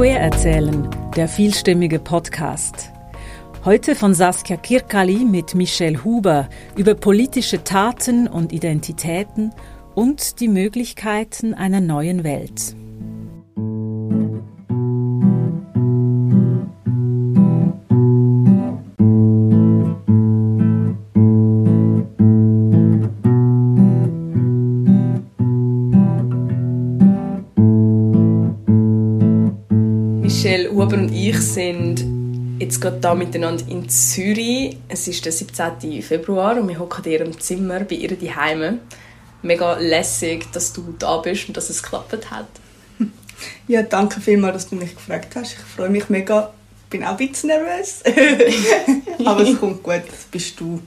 [0.00, 2.90] Queer erzählen, der vielstimmige Podcast.
[3.66, 9.52] Heute von Saskia Kirkali mit Michelle Huber über politische Taten und Identitäten
[9.94, 12.74] und die Möglichkeiten einer neuen Welt.
[32.70, 34.76] Jetzt gerade da miteinander in Zürich.
[34.86, 36.02] Es ist der 17.
[36.02, 38.78] Februar und wir hocken in ihrem Zimmer bei ihr daheim.
[39.42, 42.46] Mega lässig, dass du da bist und dass es geklappt hat.
[43.66, 45.54] Ja, danke vielmals, dass du mich gefragt hast.
[45.54, 46.52] Ich freue mich mega.
[46.84, 48.02] Ich bin auch ein bisschen nervös.
[49.24, 50.80] Aber es kommt gut, das bist du.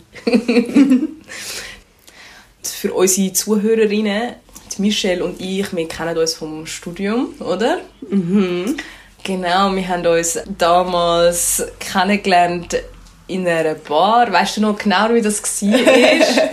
[2.61, 4.35] Für unsere Zuhörerinnen,
[4.77, 7.81] Michelle und ich, wir kennen uns vom Studium, oder?
[8.09, 8.77] Mhm.
[9.23, 12.75] Genau, wir haben uns damals kennengelernt
[13.27, 14.31] in einer Bar.
[14.31, 15.79] Weißt du noch genau, wie das war?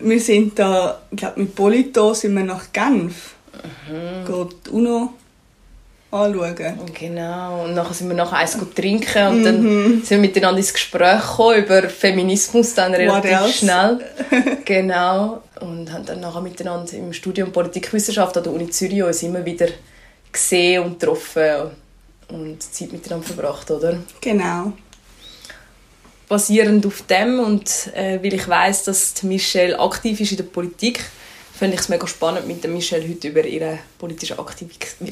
[0.00, 3.34] wir sind da, ich glaube, mit Polito sind wir nach Genf.
[3.88, 4.24] Mhm.
[4.26, 5.12] Geht UNO
[6.10, 6.56] anschauen.
[6.92, 9.44] Genau, und nachher sind wir nachher eins trinken und mhm.
[9.44, 14.00] dann sind wir miteinander ins Gespräch gekommen über Feminismus dann relativ schnell.
[14.64, 19.44] genau, und haben dann nachher miteinander im Studium Politikwissenschaft an der Uni Zürich uns immer
[19.44, 19.68] wieder
[20.32, 21.70] gesehen und getroffen
[22.32, 23.98] und Zeit miteinander verbracht, oder?
[24.20, 24.72] Genau.
[26.28, 31.04] Basierend auf dem und äh, weil ich weiß, dass Michelle aktiv ist in der Politik,
[31.52, 34.36] finde ich es mega spannend, mit Michelle heute über ihren politischen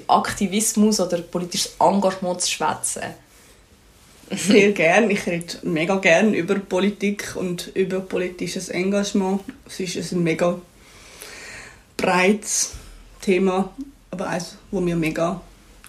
[0.08, 3.02] Aktivismus oder politisches Engagement zu schwätzen.
[4.30, 5.12] Sehr gerne.
[5.12, 9.42] Ich rede mega gerne über Politik und über politisches Engagement.
[9.66, 10.60] Es ist ein mega
[11.96, 12.72] breites
[13.20, 13.72] Thema,
[14.10, 15.40] aber eines, wo mir mega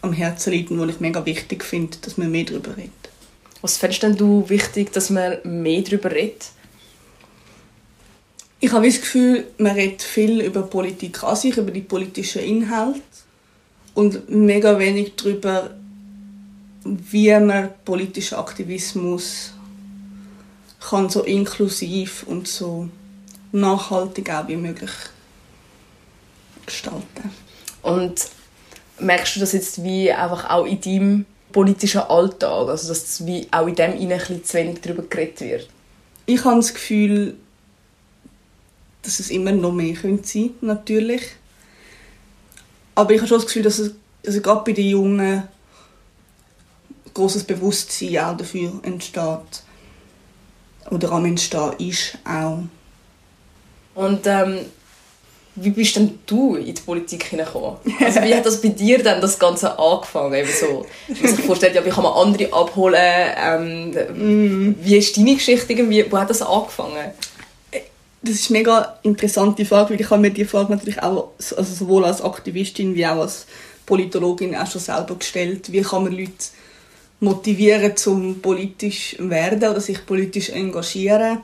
[0.01, 2.91] am Herzen liegt und wo ich mega wichtig finde, dass man mehr darüber redet.
[3.61, 6.51] Was findest denn du wichtig, dass man mehr darüber redet?
[8.59, 13.01] Ich habe das Gefühl, man redet viel über Politik an sich, über die politischen Inhalte
[13.93, 15.71] und mega wenig darüber,
[16.83, 19.53] wie man politischen Aktivismus
[20.79, 22.89] kann so inklusiv und so
[23.51, 24.91] nachhaltig auch wie möglich
[26.65, 27.31] gestalten.
[27.81, 28.29] Und
[29.01, 32.69] merkst du das jetzt wie einfach auch in deinem politischen Alltag?
[32.69, 35.69] Also dass wie auch in dem ein bisschen zu wenig darüber geredet wird?
[36.25, 37.35] Ich habe das Gefühl,
[39.01, 41.23] dass es immer noch mehr könnte sein natürlich.
[42.95, 43.93] Aber ich habe schon das Gefühl, dass es
[44.25, 45.49] also gerade bei den Jungen ein
[47.13, 49.63] großes Bewusstsein auch dafür entsteht.
[50.89, 52.59] Oder am Entstehen ist auch.
[53.95, 54.59] Und ähm,
[55.55, 57.77] wie bist denn du in die Politik hineingekommen?
[57.99, 60.33] Also wie hat das bei dir dann das Ganze angefangen?
[60.33, 62.95] Eben so, ich muss sich vorstellen, ja, wie kann man andere abholen?
[62.95, 64.75] Ähm, mm.
[64.81, 65.89] Wie ist deine Geschichte?
[65.89, 67.11] Wie, wo hat das angefangen?
[68.23, 71.63] Das ist eine mega interessante Frage, weil ich habe mir die Frage natürlich auch also
[71.63, 73.47] sowohl als Aktivistin wie auch als
[73.85, 75.71] Politologin auch schon selber gestellt.
[75.71, 76.31] Wie kann man Leute
[77.19, 81.39] motivieren, zum politisch werden oder sich politisch engagieren?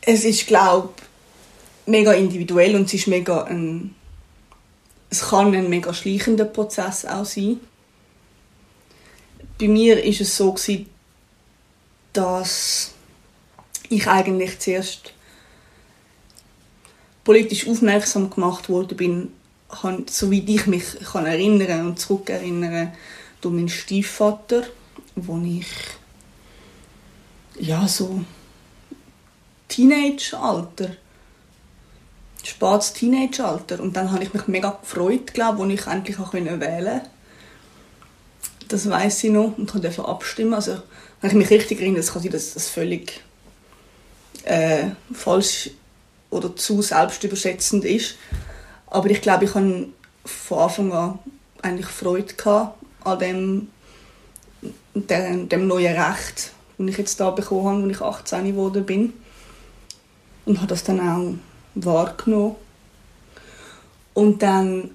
[0.00, 1.02] Es ist, glaube ich,
[1.86, 3.94] mega individuell und es ist mega ein,
[5.10, 7.60] es kann ein mega schleichender Prozess auch sein.
[9.58, 10.86] Bei mir ist es so gewesen,
[12.12, 12.92] dass
[13.88, 15.12] ich eigentlich zuerst
[17.22, 19.32] politisch aufmerksam gemacht wurde bin,
[20.06, 22.92] soweit ich mich kann erinnern und zurückerinnern,
[23.40, 24.64] durch meinen Stiefvater,
[25.16, 25.66] wo ich
[27.58, 28.24] ja so
[29.68, 30.96] Teenage-Alter
[32.44, 33.80] spätes Teenageralter.
[33.80, 37.02] Und dann habe ich mich mega gefreut, glaube als ich endlich auch wählen konnte.
[38.68, 40.54] Das weiß ich noch und konnte abstimmen.
[40.54, 40.78] Also,
[41.20, 43.20] wenn ich mich richtig erinnere, kann sein, dass das völlig
[44.44, 45.70] äh, falsch
[46.30, 48.16] oder zu selbstüberschätzend ist.
[48.86, 49.88] Aber ich glaube, ich hatte
[50.24, 51.18] von Anfang an
[51.62, 53.68] eigentlich Freude gehabt an dem,
[54.94, 59.12] dem, dem neuen Recht, das ich jetzt da bekommen habe, als ich 18 geworden bin.
[60.46, 61.34] Und habe das dann auch
[61.74, 62.56] wahrgenommen.
[64.12, 64.90] Und dann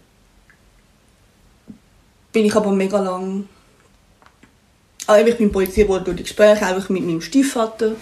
[2.32, 3.48] bin ich aber mega lang
[5.10, 7.94] also ich bin Polizei wurde durch die Gespräche einfach mit meinem Stiefvater,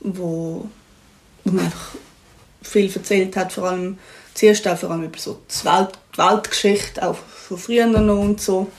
[0.00, 0.68] wo,
[1.44, 1.94] wo mir einfach
[2.60, 3.96] viel erzählt hat, vor allem
[4.34, 8.38] zuerst auch vor allem über so die, Welt, die Weltgeschichte, auch von früher noch und
[8.38, 8.70] so.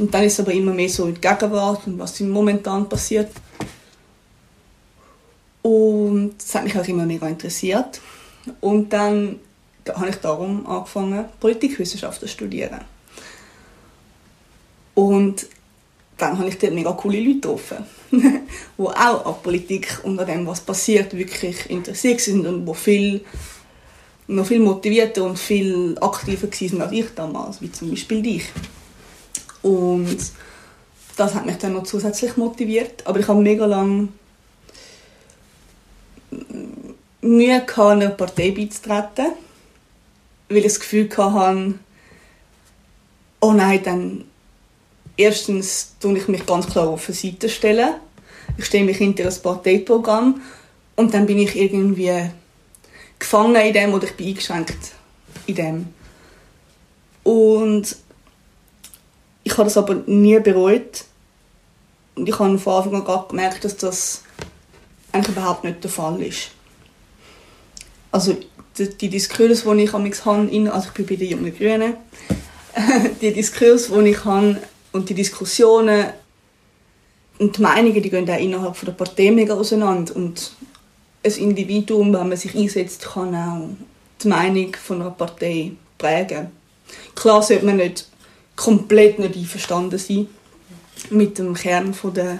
[0.00, 3.30] Und dann ist es aber immer mehr so in die Gegenwart und was momentan passiert.
[5.62, 8.00] Und das hat mich auch immer mega interessiert.
[8.60, 9.40] Und dann
[9.88, 12.80] habe ich darum angefangen, Politikwissenschaften zu studieren.
[14.94, 15.46] Und
[16.18, 17.78] dann habe ich dort mega coole Leute getroffen,
[18.10, 18.42] die
[18.78, 23.20] auch an Politik und an dem, was passiert, wirklich interessiert sind und die viel,
[24.28, 28.44] noch viel motivierter und viel aktiver waren als ich damals, wie zum Beispiel dich.
[29.62, 30.18] Und
[31.16, 33.06] das hat mich dann noch zusätzlich motiviert.
[33.06, 34.08] Aber ich habe mega lange
[37.22, 39.32] Mühe gehabt, einer Partei beizutreten,
[40.48, 41.74] weil ich das Gefühl hatte,
[43.40, 44.24] oh nein, dann
[45.16, 47.94] erstens tue ich mich ganz klar auf eine Seite stellen.
[48.58, 50.42] Ich stelle mich hinter ein Parteiprogramm
[50.96, 52.30] und dann bin ich irgendwie
[53.18, 54.92] gefangen in dem oder ich bin eingeschränkt
[55.46, 55.94] in dem.
[57.22, 57.96] Und
[59.44, 61.04] ich habe das aber nie bereut.
[62.14, 64.22] Und ich habe von Anfang an gemerkt, dass das
[65.12, 66.50] eigentlich überhaupt nicht der Fall ist.
[68.12, 68.36] Also
[68.78, 71.94] die, die Diskurse, die ich habe, also ich bin bei den Jungen Grünen,
[73.20, 74.58] die Diskurse, die ich habe
[74.92, 76.04] und die Diskussionen
[77.38, 80.14] und die Meinungen, die gehen auch innerhalb der Partei mega auseinander.
[80.14, 80.52] Und
[81.24, 83.68] ein Individuum, wenn man sich einsetzt, kann auch
[84.22, 86.48] die Meinung von einer Partei prägen.
[87.14, 88.08] Klar sollte man nicht
[88.56, 90.28] komplett nicht einverstanden sein
[91.10, 92.38] mit dem Kern von der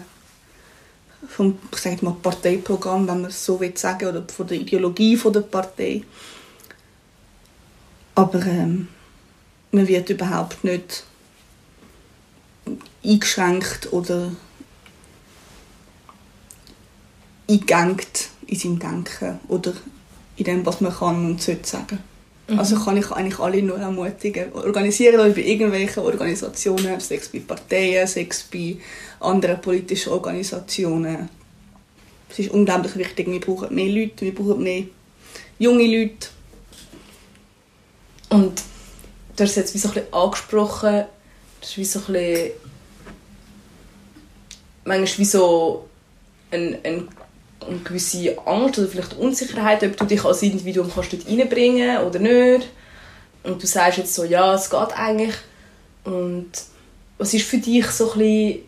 [1.28, 5.32] vom ich mal, Parteiprogramm, wenn man es so will sagen, oder von der Ideologie von
[5.32, 6.02] der Partei.
[8.14, 8.88] Aber ähm,
[9.70, 11.04] man wird überhaupt nicht
[13.04, 14.32] eingeschränkt oder
[17.48, 19.72] eingegangt in seinem Denken oder
[20.36, 21.98] in dem, was man kann und sollte sagen.
[22.52, 22.58] Mhm.
[22.58, 24.52] Also kann ich eigentlich alle nur ermutigen.
[24.52, 28.76] Organisiert euch bei irgendwelchen Organisationen, sei es bei Parteien, sei es bei
[29.20, 31.28] anderen politischen Organisationen.
[32.28, 33.26] Es ist unglaublich wichtig.
[33.28, 34.84] Wir brauchen mehr Leute, wir brauchen mehr
[35.58, 36.28] junge Leute.
[38.30, 38.62] Und
[39.36, 41.04] du hast jetzt wie so ein bisschen angesprochen,
[41.60, 42.50] das ist wie so ein bisschen
[44.84, 45.88] manchmal wie so
[46.50, 47.08] ein, ein
[47.66, 52.18] eine gewisse Angst oder vielleicht Unsicherheit, ob du dich als Individuum kannst dort reinbringen oder
[52.18, 52.68] nicht.
[53.42, 55.34] Und du sagst jetzt so, ja, es geht eigentlich.
[56.04, 56.50] Und
[57.18, 58.58] was ist für dich so ein bisschen,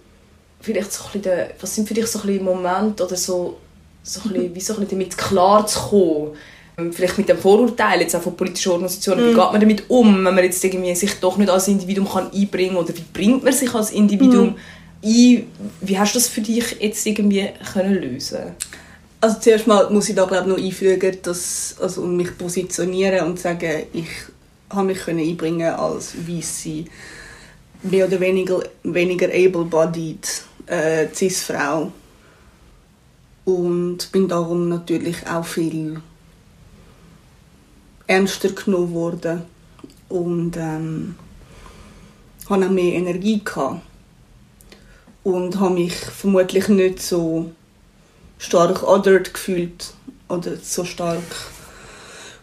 [0.60, 3.58] vielleicht so ein bisschen der, was sind für dich so ein bisschen Momente oder so,
[4.02, 6.36] so ein bisschen, wie so ein bisschen damit klar zu kommen?
[6.76, 9.28] Ähm, vielleicht mit dem Vorurteil jetzt auch von politischen Organisationen, mm.
[9.28, 9.36] wie mhm.
[9.36, 12.74] geht man damit um, wenn man jetzt irgendwie sich doch nicht als Individuum kann einbringen
[12.74, 15.06] kann oder wie bringt man sich als Individuum mm.
[15.06, 15.46] ein?
[15.80, 18.56] Wie hast du das für dich jetzt irgendwie können lösen
[19.24, 23.84] also zuerst mal muss ich da glaube noch einfügen, dass, also mich positionieren und sagen,
[23.94, 24.08] ich
[24.68, 26.84] habe mich können einbringen als weiße,
[27.84, 31.90] mehr oder weniger, weniger able-bodied äh, cis-Frau.
[33.46, 36.02] Und bin darum natürlich auch viel
[38.06, 39.42] ernster genommen worden
[40.10, 41.14] und ähm,
[42.50, 43.80] hatte auch mehr Energie gehabt.
[45.22, 47.50] und habe mich vermutlich nicht so
[48.44, 49.94] stark othered gefühlt
[50.28, 51.22] oder so stark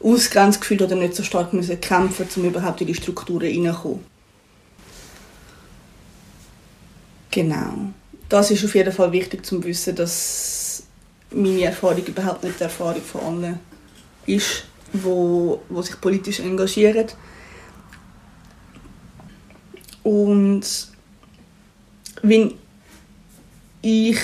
[0.01, 4.03] ausgrenzt gefühlt oder nicht so stark müssen kämpfen, um überhaupt in die Strukturen hineinzukommen.
[7.30, 7.94] Genau.
[8.27, 10.83] Das ist auf jeden Fall wichtig zu wissen, dass
[11.30, 13.59] meine Erfahrung überhaupt nicht die Erfahrung von allen
[14.25, 17.08] ist, wo, wo sich politisch engagieren.
[20.03, 20.65] Und
[22.24, 22.53] wenn
[23.81, 24.17] ich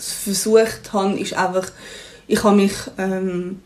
[0.00, 1.70] versucht habe, ist einfach,
[2.26, 3.60] ich habe mich ähm,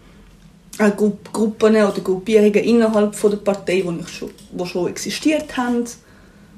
[0.96, 4.30] Gruppen oder Gruppierungen innerhalb von der Partei, die schon,
[4.66, 5.84] schon existiert haben,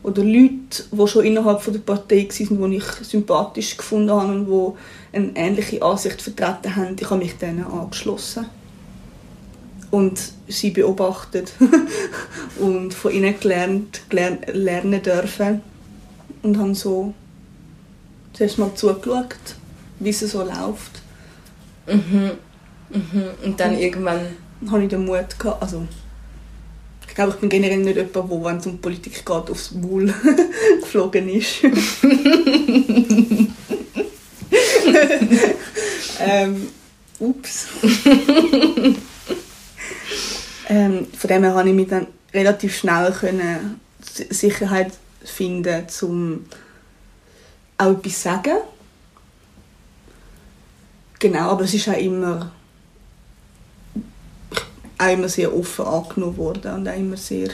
[0.03, 4.47] oder Leute, die schon innerhalb von der Partei waren, die ich sympathisch gefunden habe und
[4.47, 8.47] die eine ähnliche Ansicht vertreten haben, ich habe mich denen angeschlossen.
[9.91, 11.53] Und sie beobachtet
[12.61, 15.63] und von ihnen gelernt, gelernt lernen dürfen.
[16.43, 17.15] Und habe so
[18.33, 19.57] zuerst mal zugeschaut
[19.99, 21.03] wie es so läuft.
[21.87, 22.33] Mhm.
[22.91, 23.25] Mhm.
[23.45, 24.21] Und dann und irgendwann...
[24.71, 25.87] habe ich den Mut gehabt, also
[27.09, 30.13] ich glaube, ich bin generell nicht jemand, der, wenn es um Politik geht, aufs Maul
[30.81, 31.63] geflogen ist.
[36.21, 36.69] ähm,
[37.19, 37.67] ups.
[40.69, 43.81] ähm, von dem her konnte ich mich dann relativ schnell können
[44.31, 44.93] Sicherheit
[45.25, 46.45] finden, um
[47.79, 48.59] auch etwas zu sagen
[51.19, 52.53] Genau, aber es ist auch immer,
[54.99, 57.51] auch immer sehr offen angenommen worden und auch immer sehr...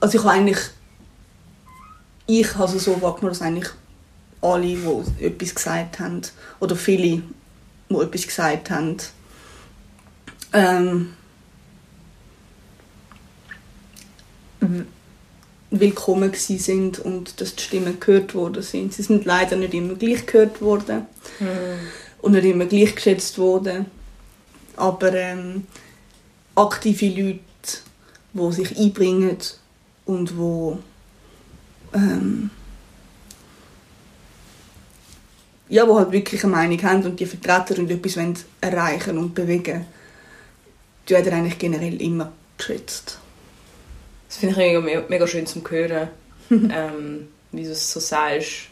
[0.00, 0.58] Also ich habe eigentlich...
[2.26, 3.70] Ich habe es so wahrgenommen, dass eigentlich
[4.40, 6.22] alle, die etwas gesagt haben,
[6.60, 7.22] oder viele,
[7.90, 8.96] die etwas gesagt haben,
[10.52, 11.12] ähm,
[15.80, 18.92] willkommen sind und dass die Stimmen gehört worden sind.
[18.92, 21.06] Sie sind leider nicht immer gleich gehört worden
[21.40, 21.46] mhm.
[22.22, 23.86] und nicht immer gleich geschätzt worden.
[24.76, 25.66] Aber ähm,
[26.54, 27.40] aktive Leute,
[28.32, 29.36] die sich einbringen
[30.04, 30.76] und die
[31.96, 32.50] ähm,
[35.68, 39.86] ja, wo halt wirklich eine Meinung haben und die Vertreter und etwas erreichen und bewegen,
[41.08, 43.18] die werden eigentlich generell immer geschätzt.
[44.34, 46.08] Das finde ich mega, mega schön zu hören,
[46.50, 48.62] ähm, wie du es so sagst,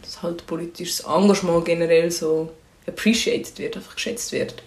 [0.00, 2.50] dass halt politisches Engagement generell so
[2.86, 4.62] appreciated wird, einfach geschätzt wird.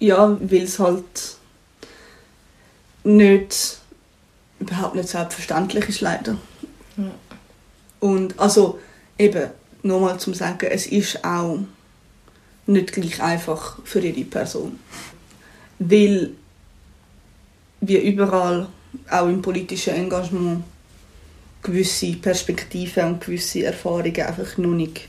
[0.00, 1.04] Ja, weil es halt
[3.04, 3.78] nicht,
[4.58, 6.36] überhaupt nicht selbstverständlich ist, leider.
[6.96, 7.12] Ja.
[8.00, 8.80] Und also
[9.16, 9.50] eben,
[9.84, 11.60] nochmal zum sagen, es ist auch
[12.66, 14.80] nicht gleich einfach für jede Person.
[15.78, 16.32] Weil
[17.80, 18.66] wie überall
[19.10, 20.64] auch im politischen Engagement
[21.62, 25.08] gewisse Perspektiven und gewisse Erfahrungen einfach noch nicht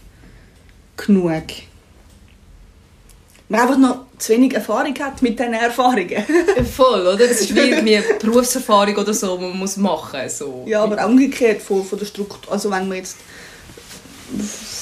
[0.96, 1.44] genug.
[3.50, 6.26] Man einfach noch zu wenig Erfahrung hat mit diesen Erfahrungen.
[6.76, 7.28] Voll, oder?
[7.28, 10.38] Das ist wie eine Berufserfahrung oder so, die man muss machen muss.
[10.38, 10.66] So.
[10.68, 12.52] Ja, aber auch umgekehrt von, von der Struktur.
[12.52, 13.18] Also wenn man jetzt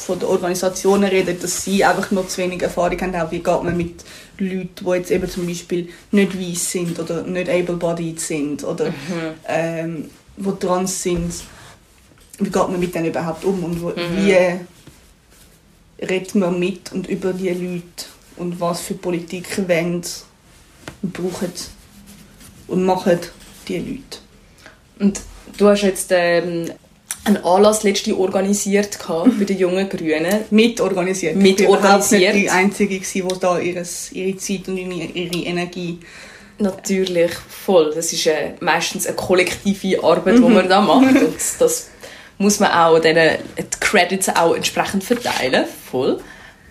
[0.06, 3.64] von den Organisationen reden, dass sie einfach noch zu wenig Erfahrung haben, auch wie geht
[3.64, 4.04] man mit
[4.38, 8.96] Leuten, die jetzt eben zum Beispiel nicht weiß sind oder nicht able-bodied sind oder mhm.
[9.48, 11.34] ähm, wo trans sind,
[12.40, 14.18] wie geht man mit denen überhaupt um und wo, mhm.
[14.18, 14.36] wie
[16.04, 18.06] redet man mit und über die Leute
[18.38, 20.02] und was für Politik wollen
[21.02, 21.52] und brauchen
[22.68, 23.20] und machen
[23.68, 24.20] die Leute.
[25.00, 25.22] Und
[25.58, 26.72] du hast jetzt ähm,
[27.26, 30.46] einen Anlass letzte organisiert bei den jungen Grünen.
[30.52, 31.36] Mitorganisiert.
[31.36, 32.22] Mitorganisiert.
[32.22, 36.00] Ich nicht die Einzige, die da ihres, ihre Zeit und ihre Energie
[36.58, 37.92] Natürlich, voll.
[37.94, 40.54] Das ist äh, meistens eine kollektive Arbeit, die mhm.
[40.54, 41.16] man da macht.
[41.16, 41.90] Und das
[42.38, 45.66] muss man auch denen die Credits auch entsprechend verteilen.
[45.92, 46.22] Voll.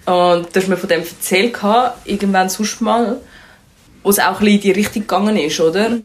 [0.06, 1.56] Und du hast mir von dem erzählt,
[2.04, 3.20] irgendwann sonst mal,
[4.02, 5.98] wo es auch ein bisschen in die Richtung gegangen ist, oder?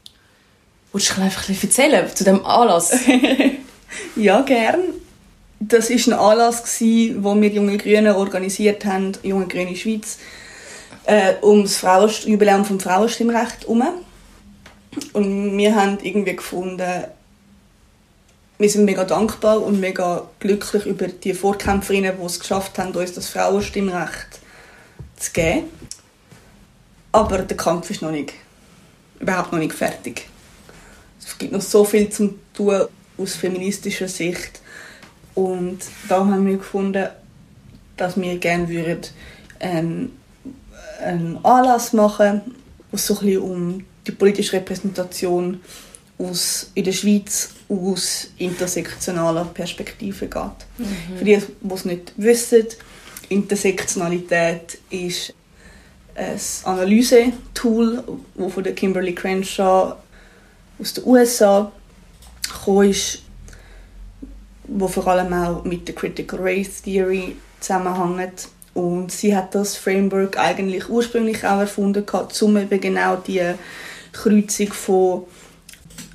[0.92, 2.92] Wolltest du einfach ein bisschen erzählen zu dem Anlass?
[4.16, 4.80] Ja, gern.
[5.60, 10.18] Das war ein Anlass, den wir Junge Grüne organisiert haben, Junge Grüne Schweiz,
[11.06, 13.84] äh, um das Frauen Jubiläum vom Frauenstimmrecht herum.
[15.14, 17.04] Und wir haben irgendwie gefunden,
[18.58, 23.14] wir sind mega dankbar und mega glücklich über die Vorkämpferinnen, die es geschafft haben, uns
[23.14, 24.40] das Frauenstimmrecht
[25.18, 25.64] zu geben.
[27.12, 28.34] Aber der Kampf ist noch nicht,
[29.20, 30.28] überhaupt noch nicht fertig.
[31.20, 32.88] Es gibt noch so viel zu tun
[33.20, 34.62] aus feministischer Sicht.
[35.36, 37.08] Und da haben wir gefunden,
[37.98, 39.02] dass wir gerne würden,
[39.60, 40.12] ähm,
[41.04, 42.42] einen Anlass machen,
[42.92, 45.62] wo es so ein bisschen um die politische Repräsentation
[46.18, 50.44] aus, in der Schweiz aus intersektionaler Perspektive geht.
[50.78, 51.18] Mhm.
[51.18, 52.66] Für die, die es nicht wissen,
[53.30, 55.34] Intersektionalität ist
[56.16, 58.04] ein Analyse-Tool,
[58.36, 59.96] das von der Kimberly Crenshaw
[60.80, 61.72] aus den USA
[62.50, 63.24] gekommen ist,
[64.68, 68.50] wo vor allem auch mit der Critical Race Theory zusammenhängt.
[68.74, 72.06] Und sie hat das Framework eigentlich ursprünglich auch erfunden,
[72.42, 73.42] um eben genau die
[74.14, 75.24] Kreuzung von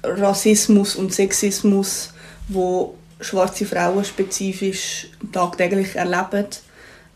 [0.02, 2.12] Rassismus und Sexismus,
[2.48, 6.46] wo schwarze Frauen spezifisch tagtäglich erleben,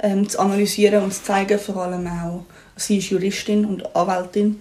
[0.00, 1.58] ähm, zu analysieren und zu zeigen.
[1.58, 2.44] Vor allem auch,
[2.76, 4.58] sie ist Juristin und Anwältin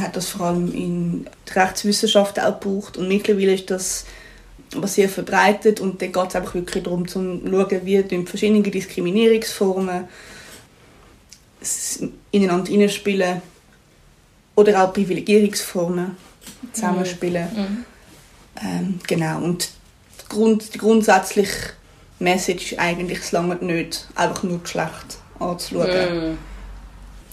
[0.00, 4.04] hat das vor allem in der Rechtswissenschaft auch gebraucht und mittlerweile ist das
[4.74, 10.04] was sehr verbreitet und dann geht es einfach wirklich darum zu schauen, wie verschiedene Diskriminierungsformen
[12.30, 13.42] ineinander hineinspielen
[14.54, 16.16] oder auch Privilegierungsformen
[16.72, 17.48] zusammenspielen.
[17.54, 17.60] Mhm.
[17.60, 17.84] mhm.
[18.60, 19.70] Ähm, genau, und
[20.20, 21.70] die, Grund, die grundsätzliche
[22.18, 26.38] Message ist eigentlich, es lange nicht, einfach nur Geschlecht anzuschauen mhm.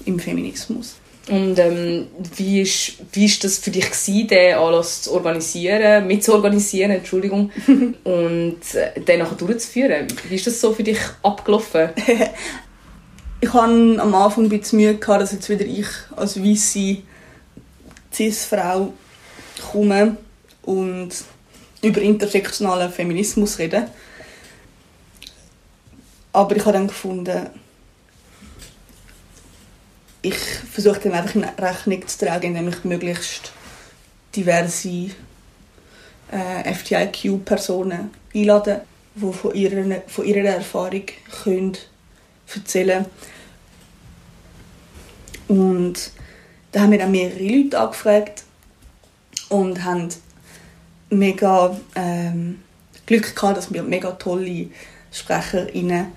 [0.05, 0.97] im Feminismus.
[1.27, 6.91] Und ähm, wie, ist, wie ist das für dich gewesen, den Anlass zu organisieren, mitzuorganisieren,
[6.91, 7.51] Entschuldigung,
[8.03, 10.07] und äh, den nachher durchzuführen?
[10.29, 11.89] Wie ist das so für dich abgelaufen?
[13.41, 16.97] ich hatte am Anfang ein bisschen Mühe, gehabt, dass jetzt wieder ich als weiße
[18.13, 18.93] Cis-Frau
[19.71, 20.17] komme
[20.61, 21.09] und
[21.81, 23.89] über intersektionalen Feminismus rede.
[26.33, 27.49] Aber ich habe dann gefunden,
[30.25, 33.51] ich versuche dem einfach in Rechnung zu tragen, indem ich möglichst
[34.35, 35.11] diverse
[36.31, 38.81] äh, FTIQ-Personen einlade,
[39.13, 41.03] die von ihrer, von ihrer Erfahrung
[41.43, 41.77] können
[42.53, 43.05] erzählen.
[45.47, 46.11] Und
[46.71, 48.43] da haben wir dann mehrere Leute angefragt
[49.49, 50.09] und haben
[51.11, 52.63] mega ähm,
[53.05, 54.69] Glück gehabt, dass wir mega tolle
[55.11, 56.07] SprecherInnen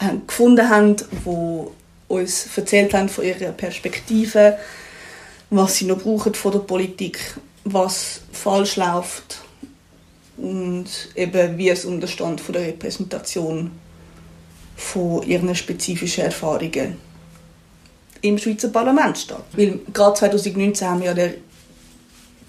[0.00, 1.79] äh, gefunden haben, die
[2.10, 4.58] uns erzählt haben von ihrer Perspektive,
[5.50, 7.18] was sie noch brauchen von der Politik,
[7.64, 9.40] was falsch läuft
[10.36, 13.70] und eben wie es um den Stand von der Repräsentation
[14.76, 16.96] von ihren spezifischen Erfahrungen
[18.22, 19.36] im Schweizer Parlament steht.
[19.52, 21.34] Weil gerade 2019 haben wir ja der,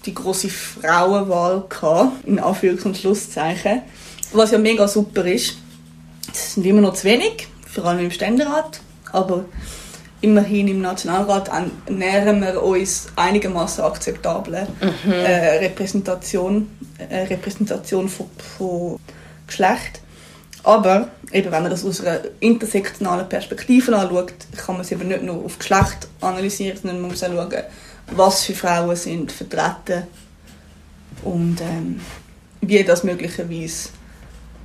[0.04, 3.82] die große Frauenwahl gehabt, in Anführungs- und Schlusszeichen,
[4.32, 5.56] was ja mega super ist.
[6.32, 8.80] Es sind immer noch zu wenig, vor allem im Ständerat,
[9.12, 9.44] aber
[10.20, 11.50] immerhin im Nationalrat
[11.88, 15.12] nähern wir uns einigermaßen akzeptable mhm.
[15.12, 18.26] äh, Repräsentation, äh, Repräsentation von,
[18.56, 18.98] von
[19.46, 20.00] Geschlecht.
[20.64, 25.22] Aber eben, wenn man das aus einer intersektionalen Perspektive anschaut, kann man es eben nicht
[25.22, 27.62] nur auf Geschlecht analysieren, sondern man muss auch schauen,
[28.12, 30.04] was für Frauen sind vertreten
[31.24, 32.00] und ähm,
[32.60, 33.88] wie das möglicherweise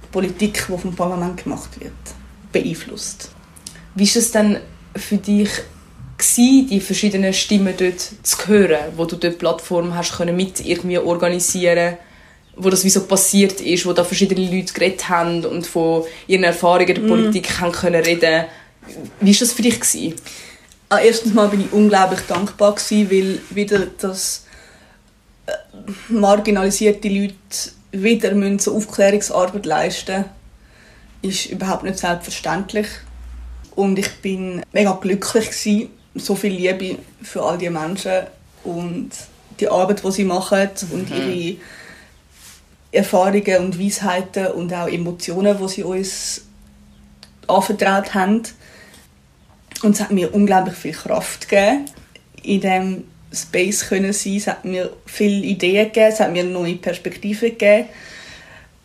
[0.04, 1.94] die Politik, die vom Parlament gemacht wird,
[2.52, 3.32] beeinflusst.
[3.98, 4.60] Wie ist es denn
[4.96, 5.50] für dich
[6.18, 11.00] gewesen, die verschiedenen Stimmen dort zu hören, wo du dort Plattform hast können mit irgendwie
[11.00, 11.98] organisieren
[12.58, 16.44] wo das wie so passiert ist, wo da verschiedene Leute geredet haben und von ihren
[16.44, 17.08] Erfahrungen der mm.
[17.08, 18.46] Politik haben können reden.
[19.22, 19.80] Wie war das für dich?
[19.80, 20.16] Gewesen?
[20.90, 24.46] Ah, erstens mal bin ich unglaublich dankbar gewesen, weil wieder das
[25.46, 25.52] äh,
[26.10, 27.36] marginalisierte Leute
[27.92, 30.26] wieder müssen so Aufklärungsarbeit leisten
[31.22, 32.88] ist überhaupt nicht selbstverständlich
[33.78, 38.24] und ich bin mega glücklich gewesen, so viel Liebe für all die Menschen
[38.64, 39.12] und
[39.60, 41.32] die Arbeit, die sie machen und mhm.
[41.32, 41.58] ihre
[42.92, 46.46] Erfahrungen und Weisheiten und auch Emotionen, die sie uns
[47.46, 48.42] anvertraut haben.
[49.84, 51.86] Und es hat mir unglaublich viel Kraft gegeben,
[52.42, 54.38] in diesem Space können sein.
[54.38, 57.90] Es hat mir viele Ideen gegeben, es hat mir neue Perspektiven gegeben.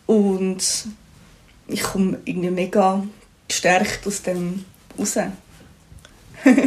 [0.05, 0.63] Und
[1.67, 3.03] ich komme irgendwie mega
[3.47, 4.65] gestärkt aus dem
[4.97, 5.17] raus.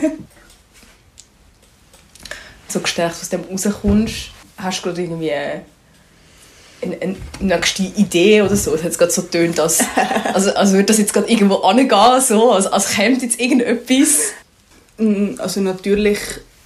[2.69, 8.75] so gestärkt aus dem rauskommst, hast du gerade irgendwie eine, eine nächste Idee oder so.
[8.75, 9.85] Es hat gerade so getönt, als,
[10.35, 14.33] also, als würde das jetzt gerade irgendwo angehen, so, als, als käme jetzt irgendetwas.
[14.99, 16.19] Mm, also natürlich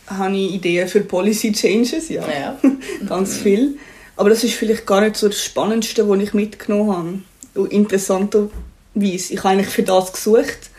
[0.06, 2.22] habe ich Ideen für Policy Changes, ja.
[2.28, 2.58] ja.
[3.06, 3.78] Ganz viel.
[4.16, 7.22] Aber das ist vielleicht gar nicht so das Spannendste, was ich mitgenommen
[7.54, 7.68] habe.
[7.70, 8.50] interessanterweise.
[8.94, 10.69] Ich habe eigentlich für das gesucht.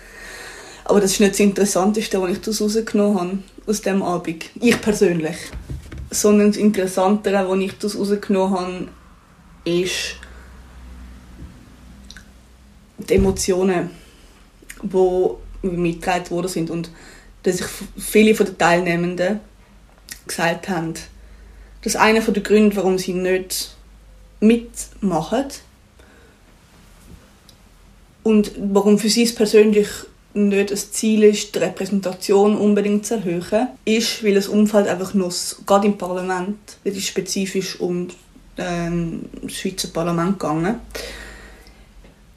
[0.85, 4.45] Aber das ist nicht das Interessanteste, was ich daraus rausgenommen habe, aus diesem Abend.
[4.59, 5.37] Ich persönlich.
[6.09, 8.87] Sondern das Interessantere, was ich daraus rausgenommen habe,
[9.63, 10.15] ist
[12.97, 13.89] die Emotionen,
[14.83, 16.89] die mitgeteilt worden sind und
[17.43, 17.67] dass sich
[17.97, 19.39] viele den Teilnehmenden
[20.27, 20.93] gesagt haben,
[21.83, 23.75] dass einer der Gründe, warum sie nicht
[24.39, 25.45] mitmachen
[28.23, 29.87] und warum für sie es persönlich
[30.33, 35.31] nicht das Ziel ist, die Repräsentation unbedingt zu erhöhen, ist, weil das Umfeld einfach nur,
[35.65, 38.07] gerade im Parlament, das ist spezifisch um
[38.57, 40.79] ähm, das Schweizer Parlament gegangen,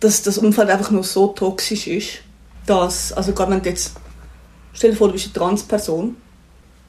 [0.01, 2.09] dass das Umfeld einfach nur so toxisch ist,
[2.67, 3.93] dass, also gerade wenn du jetzt,
[4.73, 6.17] stell dir vor, du bist eine Transperson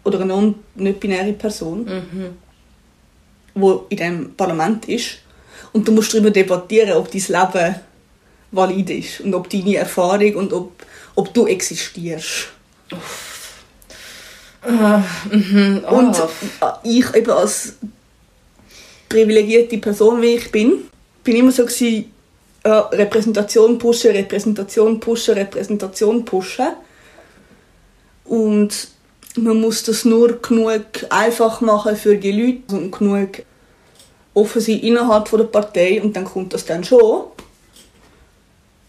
[0.03, 2.29] oder eine nicht-binäre Person, mhm.
[3.53, 5.19] wo in dem Parlament ist
[5.73, 7.75] und du musst darüber debattieren, ob dein Leben
[8.55, 10.71] valid ist und ob deine Erfahrung und ob,
[11.15, 12.49] ob du existierst.
[14.67, 14.99] Uh,
[15.35, 15.95] mm oh.
[15.95, 16.17] Und
[16.83, 17.73] ich eben als
[19.07, 20.89] privilegierte Person, wie ich bin,
[21.23, 22.11] bin immer so gewesen,
[22.63, 26.69] äh, Repräsentation pushen, Repräsentation pushen, Repräsentation pushen.
[28.23, 28.87] Und
[29.37, 33.43] man muss das nur genug einfach machen für die Leute und genug
[34.33, 37.25] offen sein innerhalb der Partei und dann kommt das dann schon.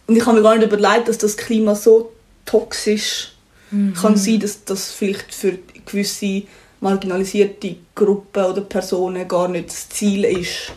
[0.06, 2.12] Und ich habe mir gar nicht überlegt, dass das Klima so
[2.44, 3.32] toxisch
[3.70, 3.94] mhm.
[3.94, 6.42] kann sein, dass das vielleicht für gewisse
[6.80, 10.72] marginalisierte Gruppen oder Personen gar nicht das Ziel ist,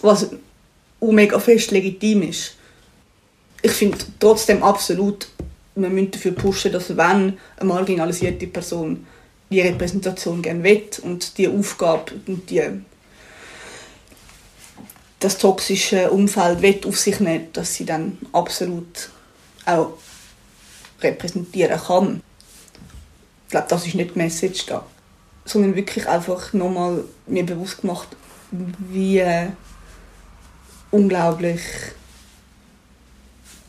[0.00, 0.30] was
[1.00, 2.56] mega fest legitim ist.
[3.62, 5.28] Ich finde trotzdem absolut,
[5.74, 9.06] wir müssen dafür pushen, dass wenn eine marginalisierte Person
[9.50, 12.62] die Repräsentation gerne will und die Aufgabe und die
[15.20, 19.10] das toxische Umfeld will auf sich nimmt, dass sie dann absolut
[19.66, 19.92] auch
[21.00, 22.22] repräsentieren kann.
[23.46, 24.84] Ich glaube, das ist nicht die Message da
[25.50, 28.08] sondern wirklich einfach nochmal mir bewusst gemacht,
[28.50, 29.24] wie
[30.90, 31.60] unglaublich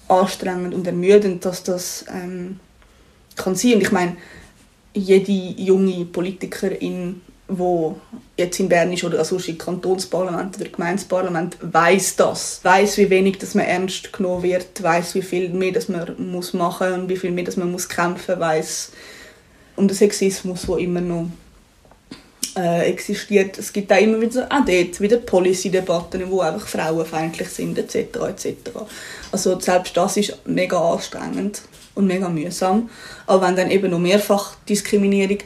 [0.08, 2.60] anstrengend und ermüdend dass das ähm,
[3.36, 3.76] kann sein.
[3.76, 4.18] Und ich meine,
[4.94, 7.22] jede junge Politikerin
[7.58, 8.00] wo
[8.38, 13.38] jetzt in Bern ist oder also im Kantonsparlament oder Gemeindeparlament, weiß das, weiß wie wenig,
[13.38, 17.18] dass man ernst genommen wird, weiß wie viel mehr, dass man muss machen und wie
[17.18, 18.92] viel mehr, dass man muss kämpfen, weiß
[19.76, 21.28] um den Sexismus, wo immer noch
[22.58, 23.58] äh, existiert.
[23.58, 27.96] Es gibt auch immer wieder auch dort wieder Policy-Debatten, wo einfach frauenfeindlich sind etc.
[28.28, 28.56] etc.
[29.32, 31.62] Also selbst das ist mega anstrengend
[31.96, 32.90] und mega mühsam.
[33.28, 35.40] Aber wenn dann eben noch mehrfach Diskriminierung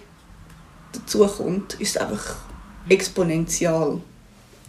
[0.96, 2.36] dazukommt, ist es einfach
[2.90, 4.02] exponentiell.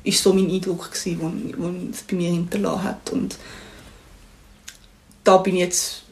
[0.04, 3.10] Ist so mein Eindruck gewesen, den es bei mir hinterlassen hat.
[3.10, 3.36] Und
[5.24, 6.02] da bin ich jetzt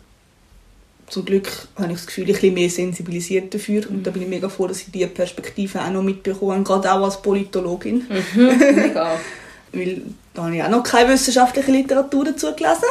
[1.09, 4.29] zum Glück habe ich das Gefühl, ich bin mehr sensibilisiert dafür und da bin ich
[4.29, 8.07] mega froh, dass ich diese Perspektive auch noch mitbekomme, gerade auch als Politologin.
[8.09, 9.21] Mhm, mega.
[9.73, 12.85] Weil da habe ich auch noch keine wissenschaftliche Literatur dazu gelesen.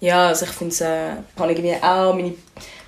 [0.00, 2.34] Ja, also ich finde es, äh, habe irgendwie auch meine,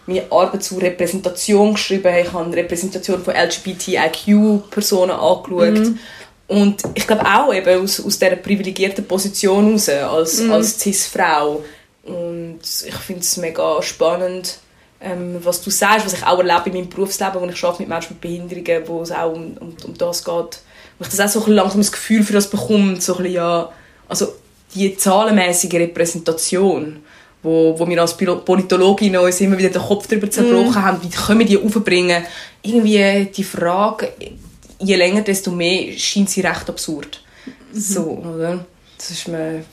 [0.07, 2.15] meine Arbeit zur Repräsentation geschrieben.
[2.21, 5.75] Ich habe Repräsentation von LGBTIQ-Personen angeschaut.
[5.75, 5.99] Mhm.
[6.47, 10.53] Und ich glaube auch eben aus, aus dieser privilegierten Position heraus, als, mhm.
[10.53, 11.63] als Cis-Frau,
[12.05, 14.59] und ich finde es mega spannend,
[15.01, 17.89] ähm, was du sagst, was ich auch erlebe in meinem Berufsleben, wo ich arbeite mit
[17.89, 20.61] Menschen mit Behinderungen, wo es auch um, um, um das geht.
[20.99, 23.71] Wo ich das auch so ein langsam das Gefühl für das bekomme, so ein ja,
[24.09, 24.35] also
[24.75, 27.03] die zahlenmäßige Repräsentation,
[27.45, 30.85] wo, wo wir als Politologin uns immer wieder den Kopf darüber zerbrochen mm.
[30.85, 32.25] haben, wie können wir die aufbringen.
[32.63, 34.09] Irgendwie die Frage,
[34.81, 37.23] je länger, desto mehr scheint sie recht absurd.
[37.47, 37.79] Mhm.
[37.79, 38.65] So, oder?
[38.97, 39.65] Das ist mir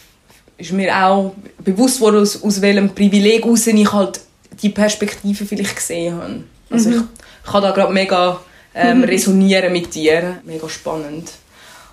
[0.61, 4.21] ist mir auch bewusst worden, aus, aus welchem Privileg ich halt
[4.61, 6.43] die Perspektive vielleicht gesehen habe.
[6.69, 6.95] Also mhm.
[6.95, 7.01] ich,
[7.45, 8.39] ich kann da gerade mega
[8.75, 9.03] ähm, mhm.
[9.05, 10.39] resonieren mit dir.
[10.45, 11.31] Mega spannend.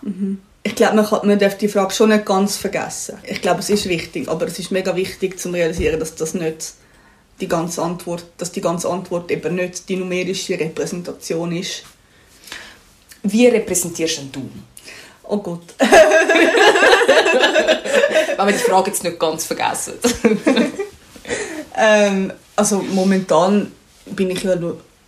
[0.02, 0.38] Mhm.
[0.68, 3.16] Ich glaube, man, kann, man darf die Frage schon nicht ganz vergessen.
[3.22, 6.74] Ich glaube, es ist wichtig, aber es ist mega wichtig zu realisieren, dass das nicht
[7.40, 11.84] die ganze Antwort, dass die ganze Antwort eben nicht die numerische Repräsentation ist.
[13.22, 14.46] Wie repräsentierst du?
[15.22, 15.62] Oh Gott.
[18.36, 19.94] Wenn wir die Frage jetzt nicht ganz vergessen.
[21.78, 23.72] ähm, also momentan
[24.04, 24.54] bin ich ja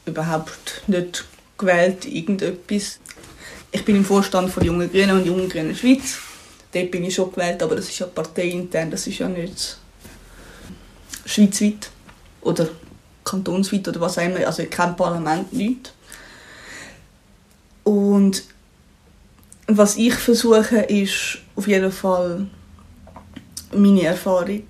[0.07, 1.27] überhaupt nicht
[1.59, 2.99] gewählt irgendetwas.
[3.73, 6.19] Ich bin im Vorstand von Jungen Grünen und Jungen Grünen Schweiz.
[6.73, 9.79] Dort bin ich schon gewählt, aber das ist ja parteiintern, das ist ja nicht
[11.25, 11.91] schweizweit
[12.41, 12.69] oder
[13.25, 15.93] kantonsweit oder was auch immer, also kein Parlament, nichts.
[17.85, 18.45] Und
[19.67, 22.47] was ich versuche, ist auf jeden Fall
[23.73, 24.65] meine Erfahrung,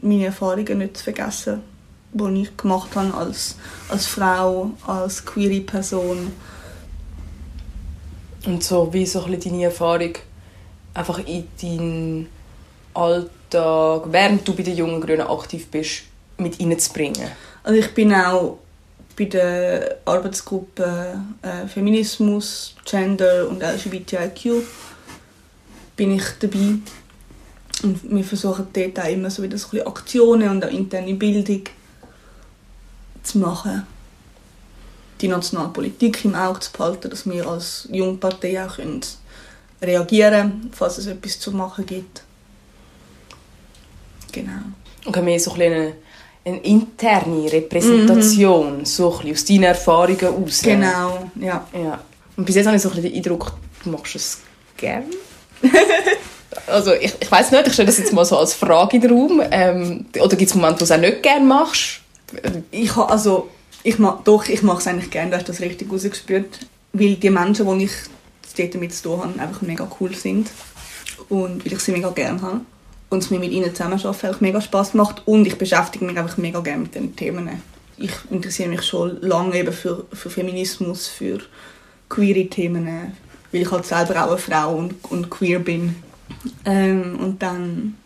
[0.00, 1.60] meine Erfahrungen nicht zu vergessen,
[2.12, 3.56] die ich gemacht habe als,
[3.88, 6.32] als Frau, als queere Person.
[8.46, 10.12] Und so, wie so ein deine Erfahrung
[10.92, 12.28] einfach in deinen
[12.92, 16.02] Alltag, während du bei den Jungen Grünen aktiv bist,
[16.38, 17.28] mit reinzubringen?
[17.62, 18.58] Also ich bin auch
[19.16, 24.62] bei der Arbeitsgruppe äh, Feminismus, Gender und LGBTIQ
[25.96, 26.78] bin ich dabei.
[27.82, 31.64] Und wir versuchen dort auch immer so wieder so Aktionen und auch interne Bildung
[33.22, 33.86] zu machen.
[35.24, 39.00] Die nationale Politik im Auge zu behalten, dass wir als Jungpartei auch können
[39.82, 42.22] reagieren können, falls es etwas zu machen gibt.
[44.32, 44.52] Genau.
[45.06, 45.94] Und können wir so ein eine,
[46.44, 48.84] eine interne Repräsentation, mhm.
[48.84, 50.60] so ein aus deinen Erfahrungen heraus.
[50.62, 51.66] Genau, ja.
[51.72, 52.00] ja.
[52.36, 54.40] Und bis jetzt habe ich so ein den Eindruck, du machst es
[54.76, 55.06] gerne.
[56.66, 59.10] Also ich, ich weiß nicht, ich stelle das jetzt mal so als Frage in den
[59.10, 59.42] Raum.
[59.50, 62.00] Ähm, oder gibt es Momente, wo du es auch nicht gerne machst?
[62.70, 63.48] Ich habe, also,
[63.84, 66.66] ich mag, doch, ich mache es eigentlich gerne, du hast das richtig rausgespürt.
[66.92, 67.92] Weil die Menschen, die ich
[68.56, 70.50] dort mit zu tun habe, einfach mega cool sind.
[71.28, 72.60] Und weil ich sie mega gerne habe.
[73.10, 75.22] Und es mir mit ihnen zusammenarbeiten auch mega Spaß macht.
[75.26, 77.62] Und ich beschäftige mich einfach mega gerne mit den Themen.
[77.98, 81.40] Ich interessiere mich schon lange eben für, für Feminismus, für
[82.08, 82.86] queere Themen,
[83.52, 85.96] weil ich halt selber auch eine Frau und, und queer bin.
[86.64, 87.96] Ähm, und dann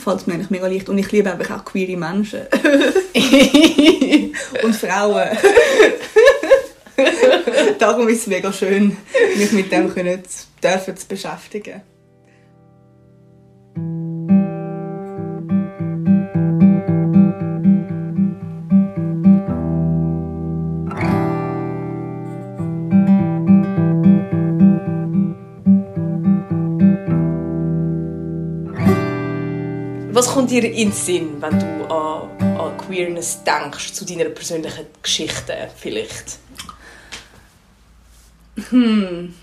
[0.00, 0.88] fällt es mir eigentlich mega leicht.
[0.88, 2.42] Und ich liebe einfach auch queere Menschen.
[4.62, 5.28] und Frauen.
[7.78, 8.96] Darum ist es mega schön,
[9.36, 10.22] mich mit dem können,
[10.62, 11.82] dürfen zu beschäftigen.
[30.16, 34.86] Was kommt dir in den Sinn, wenn du an, an Queerness denkst, zu deiner persönlichen
[35.02, 36.38] Geschichte vielleicht?
[38.70, 39.34] Hm.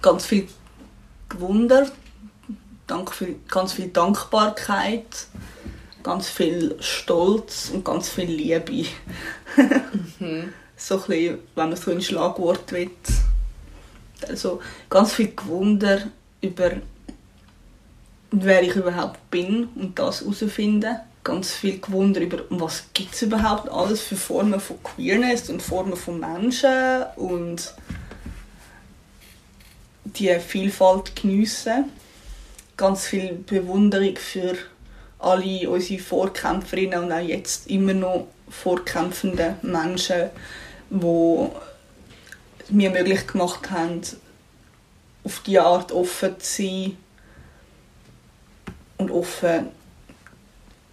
[0.00, 0.48] Ganz viel
[1.28, 1.90] Gewunder,
[2.86, 5.26] Dank viel, ganz viel Dankbarkeit,
[6.02, 8.88] ganz viel Stolz und ganz viel Liebe.
[10.18, 10.54] mhm.
[10.78, 12.92] So ein bisschen, wenn man so ein Schlagwort will.
[14.26, 16.72] Also ganz viel Gewunder über
[18.30, 20.96] wer ich überhaupt bin und das herausfinden.
[21.24, 25.96] Ganz viel Gewunder über, was gibt es überhaupt alles für Formen von Queerness und Formen
[25.96, 27.74] von Menschen und
[30.04, 31.86] die Vielfalt geniessen.
[32.76, 34.56] Ganz viel Bewunderung für
[35.18, 40.30] alle unsere Vorkämpferinnen und auch jetzt immer noch vorkämpfende Menschen,
[40.88, 41.48] die
[42.70, 44.00] mir möglich gemacht haben,
[45.28, 46.96] auf diese Art offen zu sein
[48.96, 49.68] und offen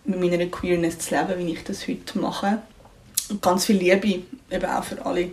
[0.03, 2.61] mit meiner Queerness zu leben, wie ich das heute mache.
[3.29, 5.31] Und ganz viel Liebe eben auch für alle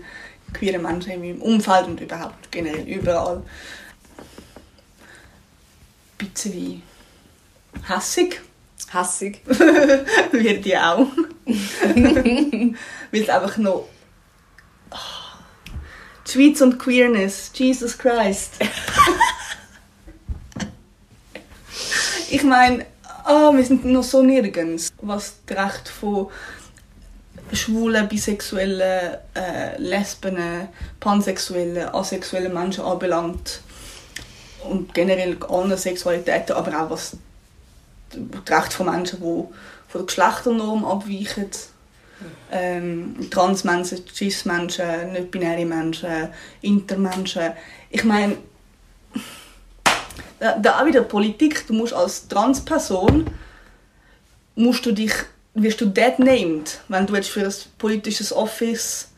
[0.52, 3.42] queeren Menschen in meinem Umfeld und überhaupt generell überall.
[6.18, 6.82] Ein bisschen
[7.88, 8.40] hässig.
[8.92, 9.40] Hässig?
[9.46, 11.08] Wird die auch.
[11.46, 12.76] Weil
[13.10, 13.88] es einfach noch...
[16.26, 18.52] Die Schweiz und Queerness, Jesus Christ.
[22.30, 22.86] ich meine,
[23.24, 26.28] ah, wir sind noch so nirgends, was das Recht von
[27.52, 30.68] schwulen, bisexuellen, äh, lesben,
[31.00, 33.60] pansexuellen, asexuellen Menschen anbelangt.
[34.68, 37.16] Und generell alle Sexualitäten, aber auch was
[38.10, 39.52] das Recht von Menschen, die von
[39.94, 41.50] der Geschlechternorm abweichen.
[42.50, 46.28] Ähm, Transmenschen, Cis-Menschen, nicht-binäre Menschen,
[46.60, 47.52] Intermenschen.
[47.90, 48.36] Ich meine,
[50.38, 51.66] da auch wieder Politik.
[51.66, 53.26] Du musst als Transperson
[54.54, 55.12] musst du dich,
[55.54, 59.08] wirst du dead named, wenn du jetzt für ein politisches Office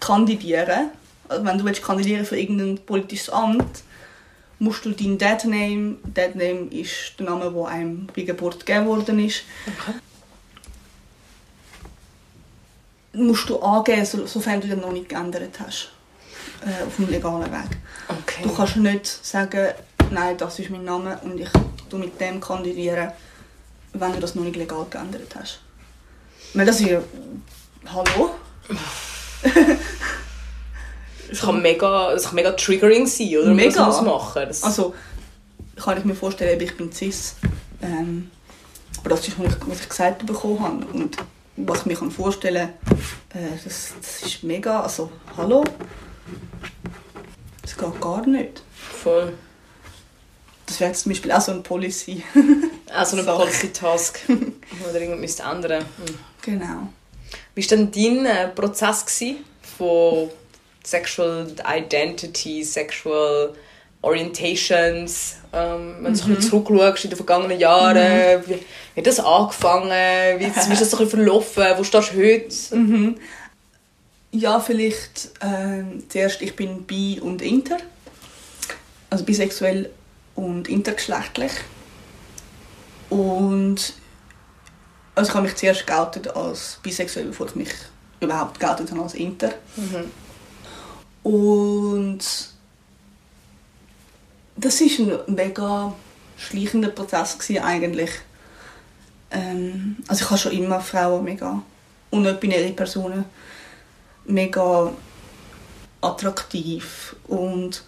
[0.00, 0.90] kandidieren,
[1.28, 3.82] wenn du jetzt kandidieren für irgendein politisches Amt,
[4.58, 8.86] musst du dein Dead Name, Dead Name ist der Name, der einem bei Geburt gegeben
[8.86, 9.98] worden ist, okay.
[13.16, 15.90] Musst du angeben, sofern du den noch nicht geändert hast
[16.62, 17.78] äh, auf dem legalen Weg.
[18.08, 18.42] Okay.
[18.42, 19.68] Du kannst nicht sagen,
[20.10, 21.48] nein, das ist mein Name und ich
[21.88, 23.12] tu mit dem kandidieren,
[23.92, 25.60] wenn du das noch nicht legal geändert hast.
[26.54, 27.00] Weil das ist ja...
[27.86, 28.34] Hallo?
[31.28, 33.52] Es kann mega, das kann mega triggering sein, oder?
[33.52, 33.88] Mega.
[33.88, 34.94] Was machen das Also,
[35.76, 37.34] kann ich mir vorstellen, ich bin cis.
[37.82, 38.30] Ähm,
[38.98, 40.86] aber das ist, was ich, was ich gesagt bekommen habe.
[40.86, 41.16] Und
[41.56, 42.70] was ich mir vorstellen
[43.30, 44.80] kann, äh, das, das ist mega.
[44.80, 45.64] Also, hallo?
[47.62, 48.62] Das geht gar nicht.
[48.72, 49.32] Voll.
[50.66, 52.22] Das wäre zum Beispiel auch so ein Policy.
[52.92, 54.20] Also eine Policy-Task,
[54.88, 55.84] oder irgendwas ändern.
[55.84, 56.18] Mhm.
[56.42, 56.88] Genau.
[57.54, 59.44] Wie war denn dein äh, Prozess gewesen,
[59.78, 60.30] von
[60.84, 63.54] Sexual Identity, Sexual
[64.02, 66.40] Orientations, ähm, wenn du mhm.
[66.40, 68.42] zurückschaust in den vergangenen Jahren, mhm.
[68.46, 68.54] wie,
[68.94, 69.90] wie hat das angefangen,
[70.38, 72.76] wie, wie ist das so ein verlaufen, wo stehst du heute?
[72.76, 73.16] Mhm.
[74.32, 77.78] Ja, vielleicht äh, zuerst, ich bin bi und inter,
[79.08, 79.90] also bisexuell
[80.34, 81.52] und intergeschlechtlich.
[83.08, 83.94] Und
[85.14, 87.70] also ich habe mich zuerst geoutet als bisexuell, bevor ich mich
[88.20, 89.52] überhaupt geoutet habe als inter.
[89.76, 90.12] Mhm.
[91.22, 92.20] Und
[94.56, 95.94] das ist ein mega
[96.36, 98.10] schleichender Prozess gewesen, eigentlich.
[99.30, 101.62] Ähm, also ich habe schon immer Frauen mega
[102.10, 103.24] und nicht binäre Personen
[104.24, 104.92] mega
[106.00, 107.84] attraktiv und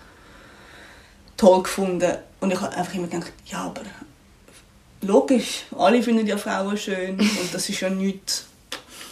[1.37, 2.17] toll gefunden.
[2.41, 3.83] Und ich habe einfach immer gedacht, ja, aber
[5.03, 8.47] logisch, alle finden ja Frauen schön und das ist ja nichts.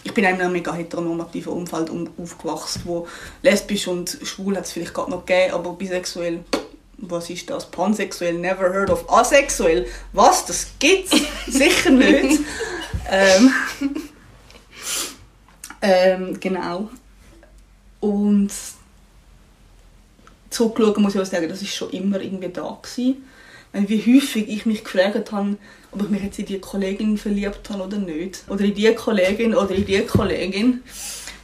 [0.04, 3.08] Ich bin in einem mega heteronormativen Umfeld aufgewachsen, wo
[3.42, 6.44] lesbisch und schwul hat es vielleicht gerade noch gegeben, aber bisexuell,
[6.98, 7.70] was ist das?
[7.70, 9.10] Pansexuell, never heard of.
[9.10, 10.46] Asexuell, was?
[10.46, 12.40] Das gibt's sicher nicht.
[13.10, 13.54] ähm,
[15.82, 16.90] ähm, genau.
[18.00, 18.50] Und
[20.50, 23.24] zurückschauen muss ich auch sagen, das ist schon immer irgendwie da gewesen.
[23.72, 25.56] Wie häufig ich mich gefragt habe,
[25.92, 28.44] ob ich mich jetzt in die Kollegin verliebt habe oder nicht.
[28.48, 30.82] Oder in die Kollegin oder in die Kollegin.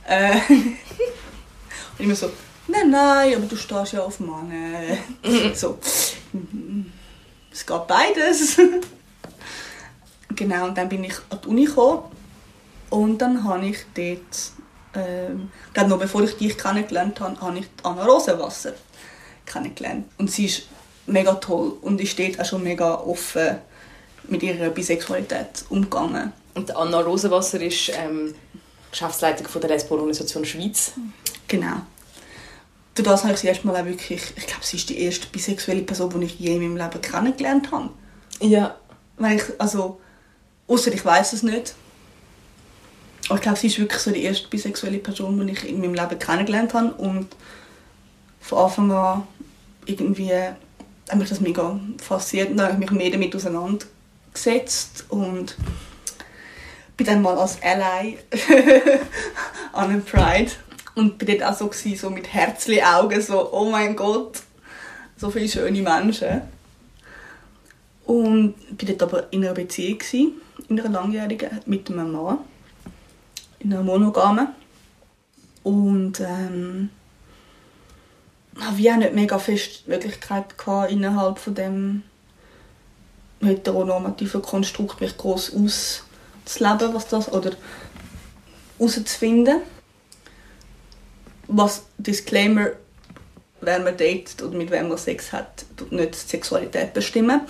[0.09, 2.31] Äh, und immer so,
[2.68, 4.96] nein, nein, aber du stehst ja auf Männer.
[5.55, 5.79] so,
[7.53, 8.59] es geht beides.
[10.35, 12.03] genau, und dann bin ich an die Uni gekommen.
[12.90, 14.53] Und dann habe ich dort,
[14.94, 15.51] ähm,
[15.88, 18.75] noch bevor ich dich kennengelernt habe, habe ich Anna Rosenwasser
[19.46, 20.07] kennengelernt.
[20.18, 20.62] Und sie ist
[21.07, 23.59] mega toll und ist dort auch schon mega offen
[24.29, 26.33] mit ihrer Bisexualität umgegangen.
[26.55, 28.35] Und Anna Rosenwasser ist ähm,
[28.90, 30.92] Geschäftsleitung von der Lesbo-Organisation Schweiz.
[31.48, 31.77] Genau.
[32.95, 35.83] Durch das habe ich sie erstmal auch wirklich, ich glaube, sie ist die erste bisexuelle
[35.83, 37.91] Person, die ich je in meinem Leben kennengelernt habe.
[38.41, 38.77] Ja.
[39.17, 40.01] Weil ich, also,
[40.73, 41.75] Außer ich weiß es nicht.
[43.29, 45.95] Aber ich glaube, sie ist wirklich so die erste bisexuelle Person, die ich in meinem
[45.95, 46.93] Leben kennengelernt habe.
[46.95, 47.29] Und
[48.41, 49.27] von Anfang an
[49.85, 52.51] irgendwie hat mich das mega fasziniert.
[52.51, 55.05] Und dann habe ich mich mehr damit auseinandergesetzt.
[55.11, 55.57] Und
[56.97, 58.19] bin dann mal als Ally
[59.73, 60.53] an einem Pride.
[60.95, 64.43] Und bin dort auch so, so mit Herzli-Augen, so, oh mein Gott,
[65.17, 66.43] so viele schöne Menschen.
[68.05, 70.01] Und bin dort aber in einer Beziehung,
[70.69, 72.39] in einer langjährigen, mit einem Mann
[73.63, 74.49] in einer monogamen.
[75.63, 76.91] Und ähm,
[78.61, 82.03] habe ich auch nicht mega fest die Möglichkeit gehabt, innerhalb von dem
[83.41, 87.53] heteronormativen Konstrukt mich groß auszuleben, was das, oder
[88.79, 89.63] herauszufinden.
[91.55, 92.71] Was Disclaimer,
[93.61, 97.43] wer man datet oder mit wem man Sex hat, tut nicht die Sexualität bestimmen.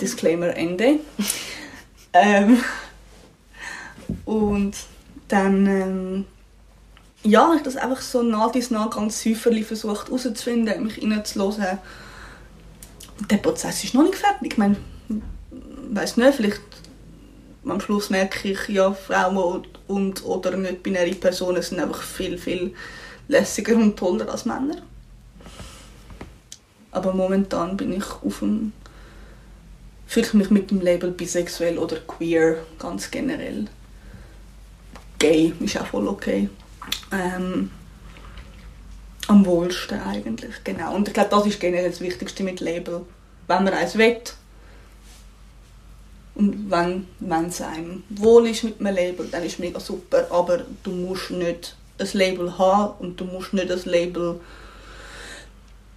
[0.00, 1.00] Disclaimer Ende.
[2.14, 2.62] ähm,
[4.24, 4.74] und
[5.28, 6.24] dann ähm,
[7.22, 11.78] ja, ich das einfach so nah dies nah ganz säuferlich versucht herauszufinden, mich reinzuhören.
[13.30, 14.52] Der Prozess ist noch nicht fertig.
[14.52, 14.76] Ich meine,
[15.90, 16.60] weiß nicht, vielleicht
[17.66, 22.74] am Schluss merke ich, ja, Frauen und oder nicht binäre Personen sind einfach viel, viel
[23.28, 24.82] lässiger und toller als Männer.
[26.90, 28.72] Aber momentan bin ich auf dem
[30.06, 33.66] fühle ich mich mit dem Label bisexuell oder queer ganz generell
[35.18, 36.48] gay ist auch voll okay.
[37.12, 37.70] Ähm,
[39.26, 40.94] am wohlsten eigentlich, genau.
[40.94, 43.04] Und ich glaube, das ist generell das Wichtigste mit Label.
[43.46, 44.20] Wenn man eins will
[46.34, 47.06] und wenn,
[47.48, 50.28] es einem wohl ist mit einem Label, dann ist es mega super.
[50.30, 54.40] Aber du musst nicht ein Label haben und du musst nicht das Label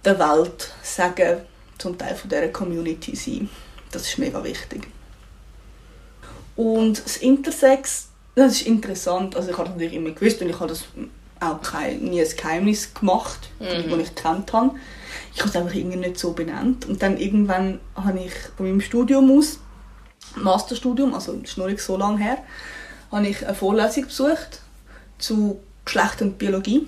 [0.04, 1.42] der Welt sagen,
[1.78, 3.48] zum Teil von dieser Community sein.
[3.90, 4.86] Das ist mega wichtig.
[6.56, 9.36] Und das Intersex das ist interessant.
[9.36, 10.84] Also ich habe das natürlich immer gewusst und ich habe das
[11.40, 13.90] auch kein, nie ein Geheimnis gemacht, mhm.
[13.90, 14.70] das ich gekannt habe.
[15.34, 16.86] Ich habe es einfach irgendwie nicht so benannt.
[16.86, 19.58] Und dann irgendwann habe ich von meinem Studium aus,
[20.36, 22.38] Masterstudium, also das ist noch nicht so lange her,
[23.10, 24.60] habe ich eine Vorlesung besucht
[25.18, 26.86] zu Geschlecht und Biologie.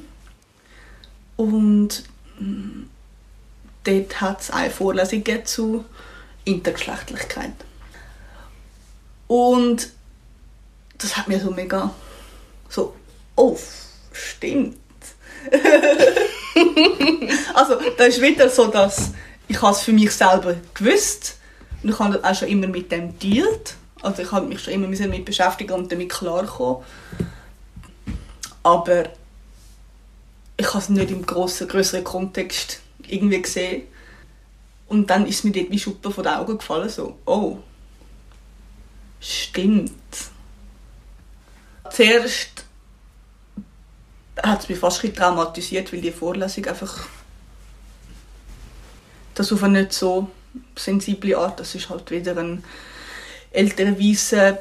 [1.36, 2.04] Und
[2.38, 2.84] mm,
[3.84, 5.84] dort hat es eine Vorlesung zu
[6.44, 7.54] Intergeschlechtlichkeit.
[9.26, 9.90] Und
[10.98, 11.92] das hat mir so mega
[12.68, 12.94] so,
[13.36, 13.58] oh,
[14.12, 14.76] stimmt.
[17.54, 19.10] also, da ist wieder so, dass
[19.48, 21.36] ich es für mich selber gewusst
[21.82, 23.74] und ich habe auch schon immer mit dem dealt.
[24.00, 26.82] Also ich habe mich schon immer damit beschäftigt und damit klarkommen.
[28.64, 29.04] Aber
[30.56, 33.84] ich habe es nicht im grossen, größeren Kontext irgendwie gesehen.
[34.88, 37.58] Und dann ist mir dort wie Schuppen von den Augen gefallen, so, oh,
[39.20, 39.92] stimmt
[41.90, 42.64] zuerst
[44.42, 47.06] hat es mich fast ein traumatisiert, weil die Vorlesung einfach
[49.34, 50.28] das auf eine nicht so
[50.76, 52.64] sensible Art, das ist halt wieder ein
[53.50, 54.58] älterer weißer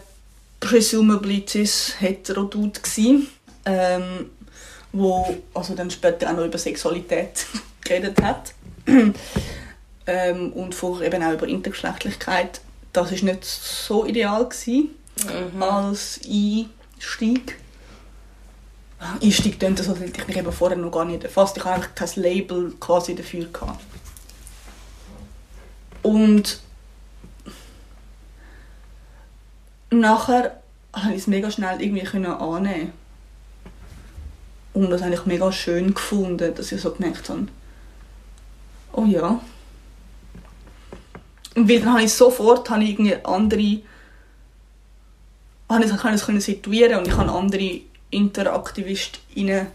[0.59, 3.27] presumably cis hetero Dude gsi,
[3.65, 4.29] ähm,
[4.91, 7.45] wo also dann später auch noch über Sexualität
[7.83, 8.53] geredet hat
[10.07, 12.61] ähm, und vorher eben auch über Intergeschlechtlichkeit.
[12.91, 14.89] Das ist nicht so ideal gsi
[15.25, 15.63] mhm.
[15.63, 17.57] als Einstieg.
[19.21, 21.57] Einstieg klingt so, als hätte ich mich eben vorher noch gar nicht erfasst.
[21.57, 23.45] Ich hatte eigentlich kein Label quasi dafür.
[23.45, 23.83] Gehabt.
[26.03, 26.59] Und
[29.89, 32.93] nachher konnte ich es mega schnell irgendwie annehmen.
[34.73, 37.47] Und das habe ich mega schön gefunden, dass ich so gemerkt habe,
[38.93, 39.39] oh ja.
[41.55, 43.81] Und weil dann habe ich sofort habe ich irgendwie andere
[45.69, 49.67] habe ich kann es können situieren und ich habe andere Interaktivistinnen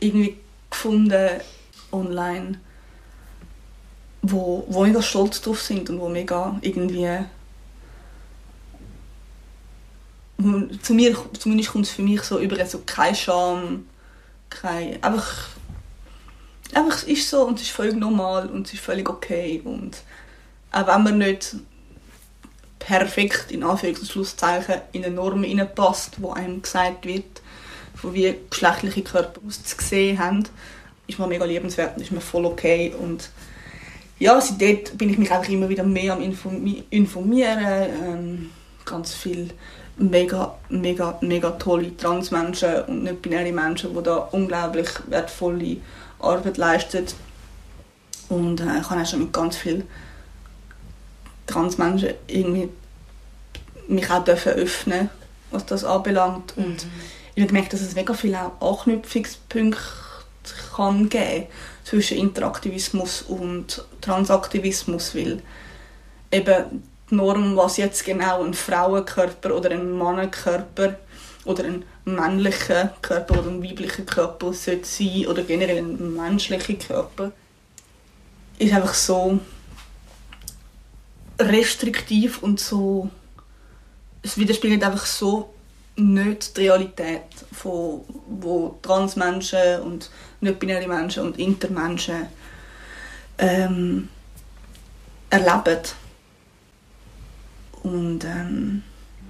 [0.00, 0.36] irgendwie
[0.70, 1.40] gefunden
[1.92, 2.58] online,
[4.22, 7.24] wo, wo mega stolz drauf sind und wo mega irgendwie
[10.82, 13.84] zu mir, zumindest kommt es für mich so über so kein Scham,
[14.60, 15.48] kein, einfach,
[16.74, 20.02] einfach es ist so und es ist völlig normal und es ist völlig okay und
[20.72, 21.56] auch wenn man nicht
[22.78, 27.42] perfekt in Anführungs- und Schlusszeichen in eine Norm hineinpasst, wo einem gesagt wird,
[27.94, 30.42] von wie geschlechtliche Körper auszusehen haben,
[31.06, 33.30] ist mir mega liebenswert und ist mir voll okay und
[34.18, 37.64] ja, seitdem bin ich mich einfach immer wieder mehr am informieren,
[38.02, 38.50] ähm,
[38.84, 39.50] ganz viel
[39.96, 45.76] mega, mega, mega tolle Transmenschen und nicht-binäre Menschen, die da unglaublich wertvolle
[46.18, 47.06] Arbeit leisten
[48.28, 49.84] und äh, ich habe auch schon mit ganz vielen
[51.46, 52.68] Transmenschen irgendwie
[53.88, 55.10] mich auch dürfen öffnen
[55.52, 56.56] was das anbelangt.
[56.56, 56.90] Und mhm.
[57.34, 59.78] ich habe gemerkt, dass es mega viele Anknüpfungspunkte
[60.74, 61.46] kann geben
[61.84, 65.42] zwischen Interaktivismus und Transaktivismus, weil
[66.30, 66.82] eben
[67.12, 70.96] Norm, was jetzt genau ein Frauenkörper oder ein Mannenkörper
[71.44, 77.32] oder ein männlicher Körper oder ein weiblicher Körper sollte sein oder generell ein menschlicher Körper,
[78.58, 79.40] ist einfach so
[81.38, 83.10] restriktiv und so
[84.22, 85.52] es widerspiegelt einfach so
[85.96, 90.10] nicht die Realität von wo Transmenschen und
[90.40, 92.28] nicht-binäre Menschen und Intermenschen
[93.38, 94.08] ähm,
[95.28, 95.80] erleben.
[97.82, 98.82] Und ähm,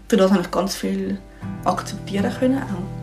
[0.09, 1.19] für das habe ich ganz viel
[1.65, 3.03] akzeptieren können auch.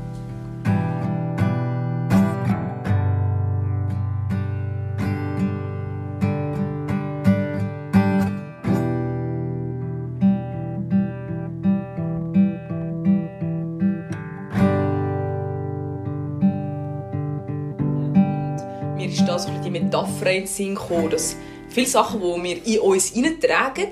[19.89, 21.35] Metapher in den Sinn gekommen, dass
[21.69, 23.87] viele Sachen, die wir in uns hineintragen,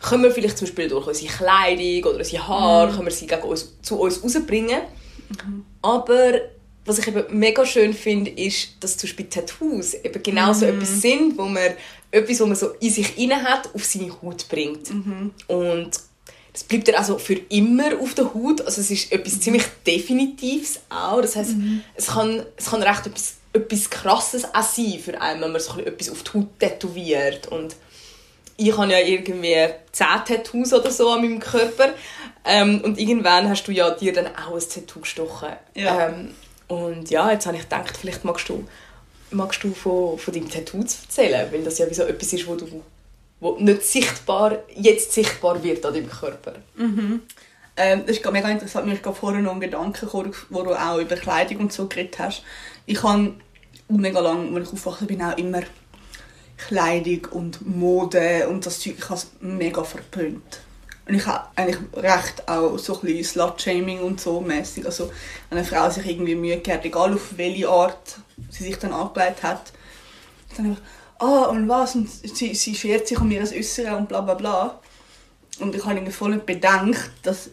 [0.00, 2.94] können wir vielleicht zum Beispiel durch unsere Kleidung oder unsere Haare, mhm.
[2.94, 4.80] können wir sie gegen uns, zu uns rausbringen.
[5.28, 5.64] Mhm.
[5.82, 6.40] Aber
[6.84, 10.74] was ich eben mega schön finde, ist, dass zum Beispiel Tattoos eben genau so mhm.
[10.74, 11.74] etwas sind, wo man
[12.10, 14.90] etwas, was man so in sich inne hat, auf seine Haut bringt.
[14.90, 15.32] Mhm.
[15.48, 15.90] Und
[16.54, 18.62] es bleibt dann also für immer auf der Haut.
[18.62, 19.40] Also es ist etwas mhm.
[19.40, 21.20] ziemlich Definitives auch.
[21.20, 21.82] Das heißt, mhm.
[21.94, 25.78] es, kann, es kann recht etwas etwas Krasses auch sein für einen, wenn man so
[25.78, 27.48] etwas auf die Haut tätowiert.
[27.48, 27.76] Und
[28.58, 29.56] ich habe ja irgendwie
[29.92, 31.94] zehn Tattoos oder so an meinem Körper.
[32.44, 35.50] Ähm, und irgendwann hast du ja dir dann auch ein Tattoo gestochen.
[35.74, 36.08] Ja.
[36.08, 36.34] Ähm,
[36.66, 38.66] und ja, jetzt habe ich gedacht, vielleicht magst du,
[39.30, 42.56] magst du von, von deinem Tattoo erzählen, weil das ja wie so etwas ist, wo
[42.56, 42.82] du
[43.40, 46.54] wo nicht sichtbar, jetzt sichtbar wird an deinem Körper.
[46.74, 47.22] Mhm.
[47.76, 48.86] Ähm, das ist mega interessant.
[48.86, 51.86] Mir ist gerade vorher noch ein Gedanke gekommen, wo du auch über Kleidung und so
[51.86, 52.42] geredet hast.
[52.86, 53.34] Ich habe
[53.88, 55.62] mega lang, als ich aufgewachsen bin, auch immer
[56.58, 60.60] Kleidung und Mode und das Zeug, ich habe es mega verpönt.
[61.06, 64.84] Und ich habe eigentlich recht auch so ein bisschen Slut-Shaming und so mäßig.
[64.84, 65.10] Also,
[65.48, 68.18] wenn eine Frau sich irgendwie Mühe gegeben egal auf welche Art
[68.50, 69.72] sie sich dann angelegt hat,
[70.56, 70.82] dann einfach,
[71.18, 74.80] ah, und was, und sie, sie schert sich um ihr Äußere und bla bla bla.
[75.60, 77.50] Und ich habe irgendwie voll nicht bedenkt, dass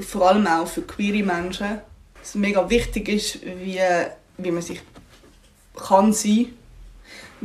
[0.00, 1.80] vor allem auch für queere Menschen
[2.22, 3.80] es mega wichtig ist, wie,
[4.38, 4.80] wie man sich
[5.76, 6.54] kann sein,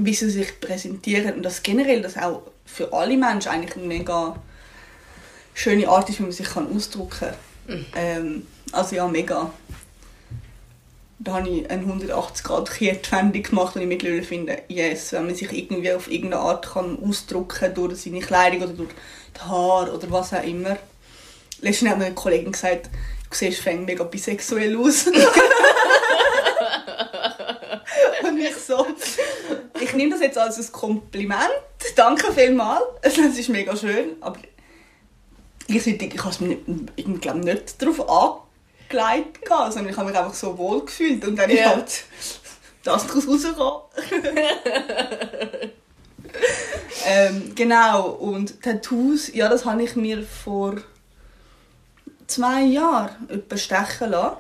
[0.06, 4.36] wie sie sich präsentieren und das generell das auch für alle Menschen eigentlich eine mega
[5.54, 7.34] schöne Art ist, wie man sich kann ausdrücken kann.
[7.68, 7.86] Mhm.
[7.96, 9.52] Ähm, also ja, mega.
[11.22, 15.36] Da habe ich eine 180 Grad Kehrtwendung gemacht und ich mittlerweile finde, yes, wenn man
[15.36, 18.92] sich irgendwie auf irgendeine Art kann ausdrücken kann, durch seine Kleidung oder durch
[19.36, 20.78] die Haare oder was auch immer.
[21.60, 25.08] Letztens hat mir eine Kollegin gesagt, du siehst mega bisexuell aus.
[28.40, 28.86] ich so,
[29.82, 31.50] ich nehme das jetzt als ein Kompliment.
[31.96, 32.84] Danke vielmals.
[33.02, 34.16] Es ist mega schön.
[34.22, 34.38] Aber
[35.68, 38.10] ich, ich habe es mir nicht, glaub, nicht darauf
[38.90, 41.26] angelegt, sondern ich habe mich einfach so wohl gefühlt.
[41.26, 41.72] Und dann yeah.
[41.72, 42.04] ist halt
[42.84, 43.82] das daraus rausgekommen.
[47.06, 50.78] ähm, genau, und Tattoos, ja, das habe ich mir vor
[52.28, 54.38] zwei Jahren stechen lassen.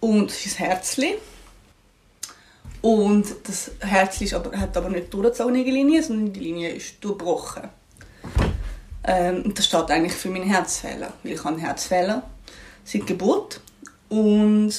[0.00, 1.14] Und sein Herzchen.
[2.84, 7.70] Und das Herz ist aber, hat aber nicht durchgezogene Linie, sondern die Linie ist durchbrochen.
[9.04, 12.28] Ähm, das steht eigentlich für meinen Herzfehler, weil ich habe Herzfehler
[12.84, 13.62] seit Geburt.
[14.10, 14.74] Und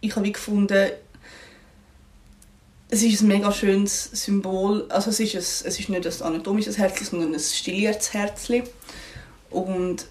[0.00, 0.92] ich habe gefunden,
[2.88, 4.86] es ist ein mega schönes Symbol.
[4.88, 8.48] Also es ist, ein, es ist nicht ein anatomisches Herz, sondern ein stilliertes Herz.
[9.50, 10.06] Und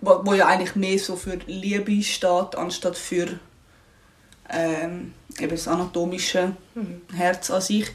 [0.00, 3.38] wo, wo ja eigentlich mehr so für Liebe steht, anstatt für
[4.50, 7.02] ähm, eben das anatomische mhm.
[7.14, 7.90] Herz an sich.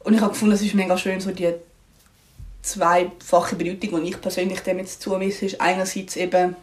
[0.00, 1.54] Und ich habe gefunden, es ist mega schön, so die
[2.62, 6.56] zweifache Bedeutung, die ich persönlich dem jetzt zumisse, ist einerseits eben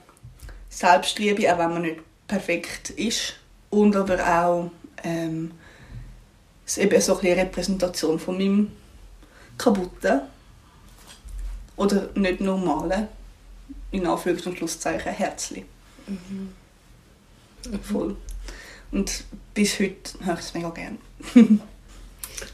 [0.69, 3.35] Selbstliebe, auch wenn man nicht perfekt ist,
[3.69, 4.71] und aber auch
[5.03, 5.51] ähm,
[6.65, 8.71] es eben so eine Repräsentation von meinem
[9.57, 10.21] kaputten
[11.75, 13.07] oder nicht normalen,
[13.91, 15.65] in Anführungs- und Schlusszeichen, Herzli.
[16.07, 16.53] Mhm.
[17.81, 18.15] Voll.
[18.91, 19.23] Und
[19.53, 20.97] bis heute höre ich es mega gerne.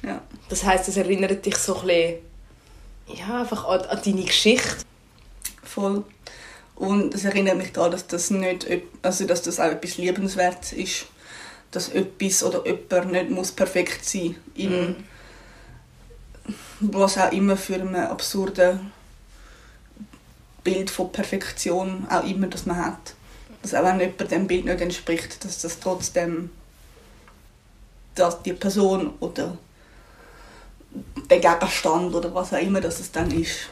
[0.03, 0.21] ja.
[0.49, 2.15] Das heisst, es erinnert dich so ein bisschen,
[3.07, 4.83] ja, einfach an, an deine Geschichte?
[5.63, 6.03] Voll.
[6.75, 8.67] Und es erinnert mich daran, dass das, nicht,
[9.01, 11.05] also dass das auch etwas Liebenswertes ist.
[11.71, 14.65] Dass etwas oder jemand nicht muss perfekt sein muss.
[14.65, 14.95] Mhm.
[16.79, 18.91] Was auch immer für einen absurden
[20.63, 23.15] Bild von Perfektion auch immer, das man hat.
[23.65, 26.51] Dass auch wenn jemand dem Bild nicht entspricht, dass das trotzdem
[28.13, 29.57] dass die Person oder
[31.31, 33.69] der Gegenstand oder was auch immer dass es dann ist,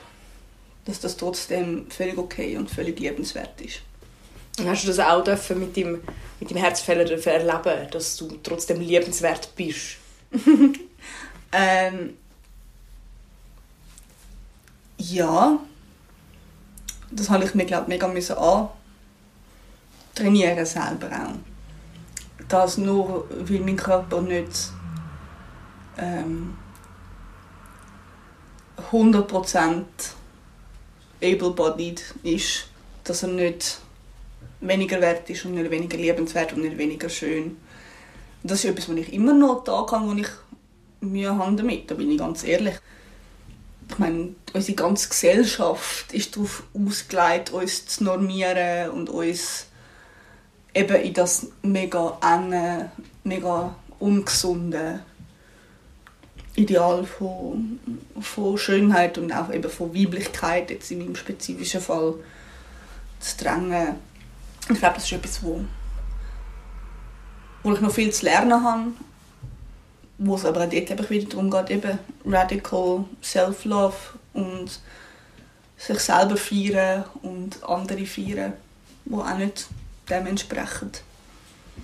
[0.85, 3.81] dass das trotzdem völlig okay und völlig liebenswert ist.
[4.57, 6.01] Und hast du das auch dürfen mit dem
[6.39, 9.97] mit dem Herzfehler erleben, dass du trotzdem liebenswert bist?
[11.51, 12.17] ähm,
[14.97, 15.59] ja,
[17.11, 18.69] das habe ich mir glaube mega müssen an
[20.15, 22.47] trainieren selber auch.
[22.47, 24.71] Das nur, weil mein Körper nicht
[25.97, 26.55] ähm,
[28.91, 29.83] 100%
[31.21, 32.67] able-bodied ist,
[33.03, 33.79] dass er nicht
[34.61, 37.57] weniger wert ist und nicht weniger liebenswert und nicht weniger schön.
[38.43, 40.27] Das ist etwas, was ich immer noch da kann, wo ich
[41.01, 42.75] Mühe habe damit, da bin ich ganz ehrlich.
[43.89, 49.67] Ich meine, unsere ganze Gesellschaft ist darauf ausgelegt, uns zu normieren und uns
[50.73, 52.91] eben in das mega enge,
[53.23, 54.99] mega ungesunde
[56.55, 57.79] Ideal von,
[58.21, 62.15] von Schönheit und auch eben von Weiblichkeit, jetzt in meinem spezifischen Fall,
[63.19, 63.95] zu drängen.
[64.69, 65.61] Ich glaube, das ist etwas, wo,
[67.63, 68.91] wo ich noch viel zu lernen habe,
[70.19, 73.95] wo es aber auch dort wieder darum geht, eben Radical Self-Love
[74.33, 74.79] und
[75.77, 78.53] sich selber feiern und andere feiern,
[79.05, 79.67] die auch nicht
[80.09, 80.91] dem entsprechen,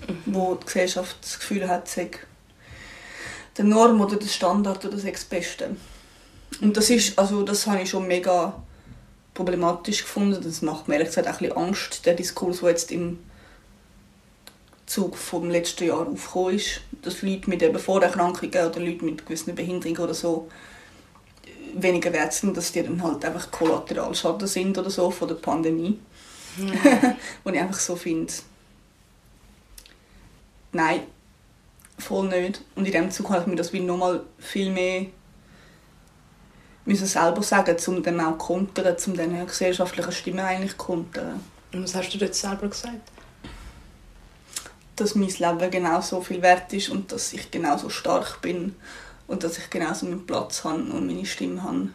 [0.07, 0.21] mhm.
[0.25, 2.11] wo die Gesellschaft das Gefühl hat, sei
[3.57, 5.75] der Norm oder der Standard oder das Beste.
[6.61, 8.61] Und das ist, also das habe ich schon mega
[9.33, 10.41] problematisch gefunden.
[10.41, 13.19] Das macht mir ehrlich gesagt auch ein bisschen Angst, der Diskurs, der jetzt im
[14.85, 19.55] Zug vom letzten Jahr aufgekommen ist, dass Leute mit eben Vorerkrankungen oder Leute mit gewissen
[19.55, 20.49] Behinderungen oder so
[21.75, 25.99] weniger wert sind, dass die dann halt einfach Kollateralschaden sind oder so von der Pandemie.
[26.57, 27.15] Mhm.
[27.43, 28.33] Wo ich einfach so finde,
[30.71, 31.01] nein,
[31.97, 32.61] voll nicht.
[32.75, 35.05] Und in dem Zug habe ich mir das wie nochmal viel mehr
[36.89, 41.39] müssen selber sagen, um dann auch kontern, um diese gesellschaftlichen Stimmen eigentlich kontern.
[41.71, 43.11] Und was hast du dort selber gesagt?
[44.95, 48.75] Dass mein Leben genauso viel wert ist und dass ich genauso stark bin
[49.27, 51.89] und dass ich genauso meinen Platz habe und meine Stimme habe.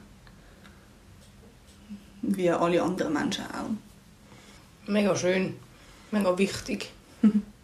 [2.23, 3.71] Wie alle anderen Menschen auch.
[4.87, 5.57] Mega schön.
[6.11, 6.91] Mega wichtig.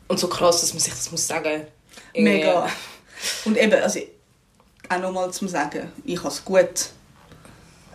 [0.08, 1.60] und so krass, dass man sich das muss sagen
[2.12, 2.22] muss.
[2.22, 2.68] Mega.
[3.44, 4.00] Und eben, also,
[4.88, 6.90] auch nochmal zum Sagen, ich habe es gut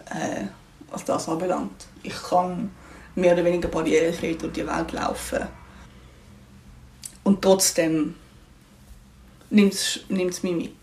[0.09, 0.45] äh,
[0.89, 1.87] was das anbelangt.
[2.03, 2.71] Ich kann
[3.15, 5.47] mehr oder weniger barrierefrei durch die Welt laufen.
[7.23, 8.15] Und trotzdem
[9.49, 10.75] nimmt es mich mit.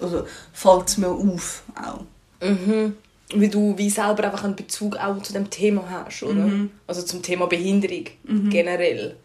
[0.00, 2.04] Also fällt es mir auf auch.
[2.44, 2.96] Mhm.
[3.34, 6.34] Wie du wie selber einfach einen Bezug auch zu dem Thema hast, oder?
[6.34, 6.70] Mhm.
[6.86, 8.50] Also zum Thema Behinderung mhm.
[8.50, 9.16] generell.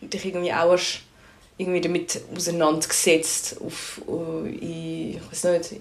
[0.00, 1.02] Und dich irgendwie auch hast
[1.58, 5.80] irgendwie damit auseinandergesetzt auf, äh, in, ich weiß nicht,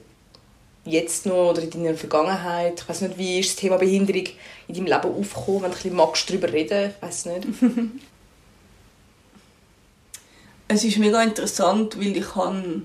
[0.86, 2.82] jetzt noch oder in deiner Vergangenheit?
[2.82, 4.26] Ich weiß nicht, wie ist das Thema Behinderung
[4.68, 6.92] in deinem Leben aufgekommen, wenn du ein bisschen magst darüber reden?
[6.96, 7.48] Ich weiß nicht.
[10.68, 12.82] es ist mega interessant, weil ich habe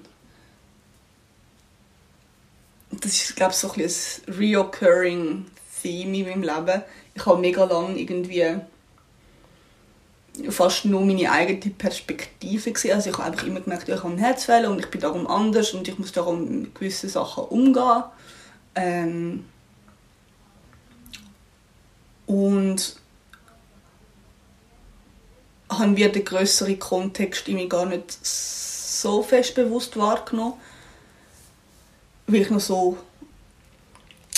[3.00, 5.46] das ist glaube ich so ein, reoccurring
[5.82, 6.82] Theme in meinem Leben.
[7.14, 8.60] Ich habe mega lange irgendwie
[10.48, 12.94] fast nur meine eigene Perspektive gesehen.
[12.94, 15.72] Also ich habe einfach immer gemerkt, ich habe einen Herzfehler und ich bin darum anders
[15.74, 18.04] und ich muss darum mit gewissen Sachen umgehen.
[18.74, 19.44] Ähm
[22.26, 22.96] und
[25.68, 30.54] habe wir den größeren Kontext in gar nicht so fest bewusst wahrgenommen,
[32.26, 32.98] weil ich noch so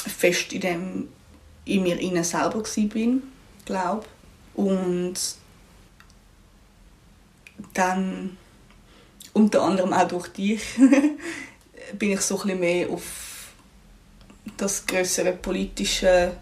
[0.07, 1.09] fest in dem
[1.67, 2.63] in mir innen selber
[2.93, 3.23] bin,
[3.65, 4.05] glaube
[4.55, 5.15] und
[7.73, 8.37] dann
[9.33, 10.63] unter anderem auch durch dich
[11.99, 13.53] bin ich so ein mehr auf
[14.57, 16.37] das größere politische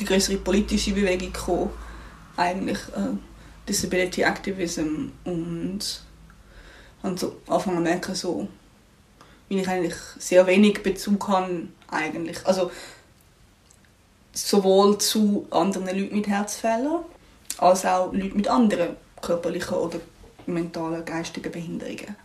[0.00, 1.70] die größere politische Bewegung gekommen,
[2.36, 3.16] eigentlich äh,
[3.66, 6.02] Disability Activism und
[7.02, 8.48] habe so angefangen zu merken, so,
[9.48, 12.44] wie ich eigentlich sehr wenig Bezug habe eigentlich.
[12.46, 12.70] Also
[14.32, 17.04] sowohl zu anderen Leuten mit Herzfehlern
[17.58, 19.98] als auch Leute mit anderen körperlichen oder
[20.46, 22.16] mentalen, geistigen Behinderungen.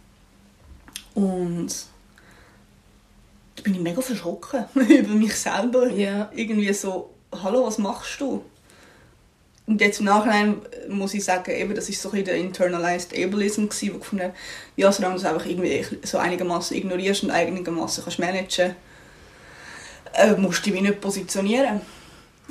[1.14, 1.70] Und
[3.56, 5.88] da bin ich mega verschrocken über mich selber.
[5.88, 6.32] Yeah.
[6.34, 7.12] Irgendwie so,
[7.44, 8.44] hallo, was machst du?
[9.72, 10.58] Und jetzt im Nachhinein
[10.90, 14.34] muss ich sagen, eben, das ist so ein der internalized Ableism gewesen, wo ich gefunden
[14.76, 18.76] ja, solange du es einfach irgendwie so einigermaßen ignorierst und einigermaßen kannst managen,
[20.14, 21.80] äh, musst du dich nicht positionieren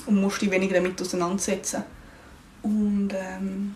[0.07, 1.85] und musst dich weniger damit auseinandersetzen.
[2.63, 3.75] Und ähm,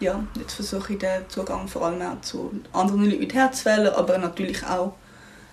[0.00, 4.18] ja, jetzt versuche ich den Zugang vor allem auch zu anderen Leuten mit Herzfällen, aber
[4.18, 4.96] natürlich auch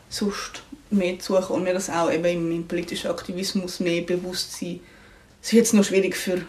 [0.10, 4.82] sonst mehr zu suchen und mir das auch eben im, politischen Aktivismus mehr bewusst sein.
[5.42, 6.46] Es ist jetzt noch schwierig für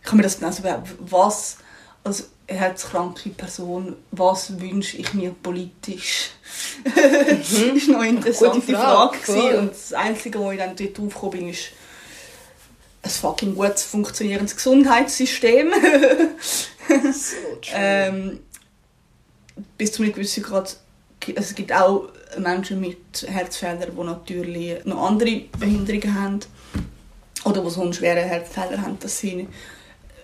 [0.00, 0.62] ich kann mir das genau so
[1.00, 1.58] was
[2.02, 6.30] als herzkranke Person, was wünsche ich mir politisch?
[6.84, 7.38] Mhm.
[7.38, 9.18] das ist noch eine interessante Gute Frage.
[9.18, 11.68] Frage und das Einzige, wo ich dann dort draufgekommen bin, ist
[13.02, 15.70] ein fucking gut funktionierendes Gesundheitssystem.
[17.12, 17.36] so
[17.74, 18.40] ähm,
[19.76, 20.78] bis zu einem gewissen Grad
[21.36, 22.08] also es gibt auch
[22.38, 26.40] Menschen mit Herzfehlern, die natürlich noch andere Behinderungen haben
[27.48, 29.48] oder die so einen schweren Herzfehler haben, dass sie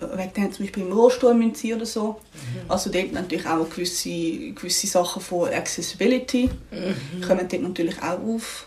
[0.00, 2.20] wegen dem zum Beispiel im Rollstuhl müssen oder so.
[2.34, 2.70] Mhm.
[2.70, 7.20] Also dort natürlich auch gewisse, gewisse Sachen von Accessibility mhm.
[7.22, 8.66] kommen dort natürlich auch auf.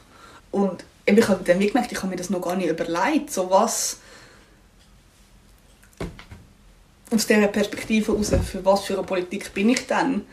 [0.52, 4.00] Und ich habe dann gemerkt, ich habe mir das noch gar nicht überlegt, so was
[7.12, 10.26] aus dieser Perspektive heraus, für was für eine Politik bin ich dann?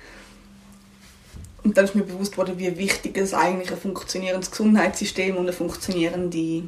[1.62, 5.52] Und dann ist mir bewusst geworden, wie wichtig es eigentlich ein funktionierendes Gesundheitssystem und eine
[5.52, 6.64] funktionierende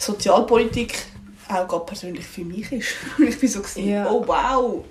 [0.00, 1.06] Sozialpolitik
[1.48, 2.88] auch gerade persönlich für mich ist.
[3.18, 4.08] ich bin so gewesen, ja.
[4.10, 4.84] oh wow.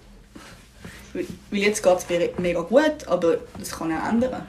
[1.14, 1.26] Weil
[1.60, 4.46] jetzt geht es mir mega gut, aber das kann auch ändern.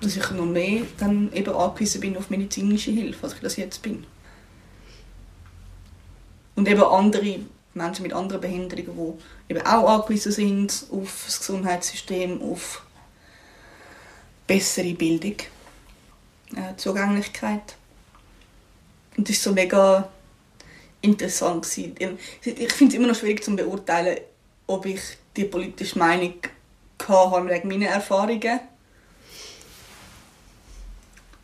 [0.00, 3.82] Dass ich noch mehr dann eben angewiesen bin auf medizinische Hilfe, als ich das jetzt
[3.82, 4.04] bin.
[6.56, 7.38] Und eben andere
[7.74, 12.82] Menschen mit anderen Behinderungen, die eben auch angewiesen sind auf das Gesundheitssystem, auf
[14.46, 15.36] bessere Bildung,
[16.56, 17.76] äh, Zugänglichkeit.
[19.16, 20.08] Und das ist so mega
[21.00, 21.64] interessant.
[21.64, 22.18] Gewesen.
[22.44, 24.18] Ich finde es immer noch schwierig zu beurteilen,
[24.66, 25.00] ob ich
[25.36, 26.34] die politische Meinung
[27.06, 28.60] hatte wegen meiner Erfahrungen.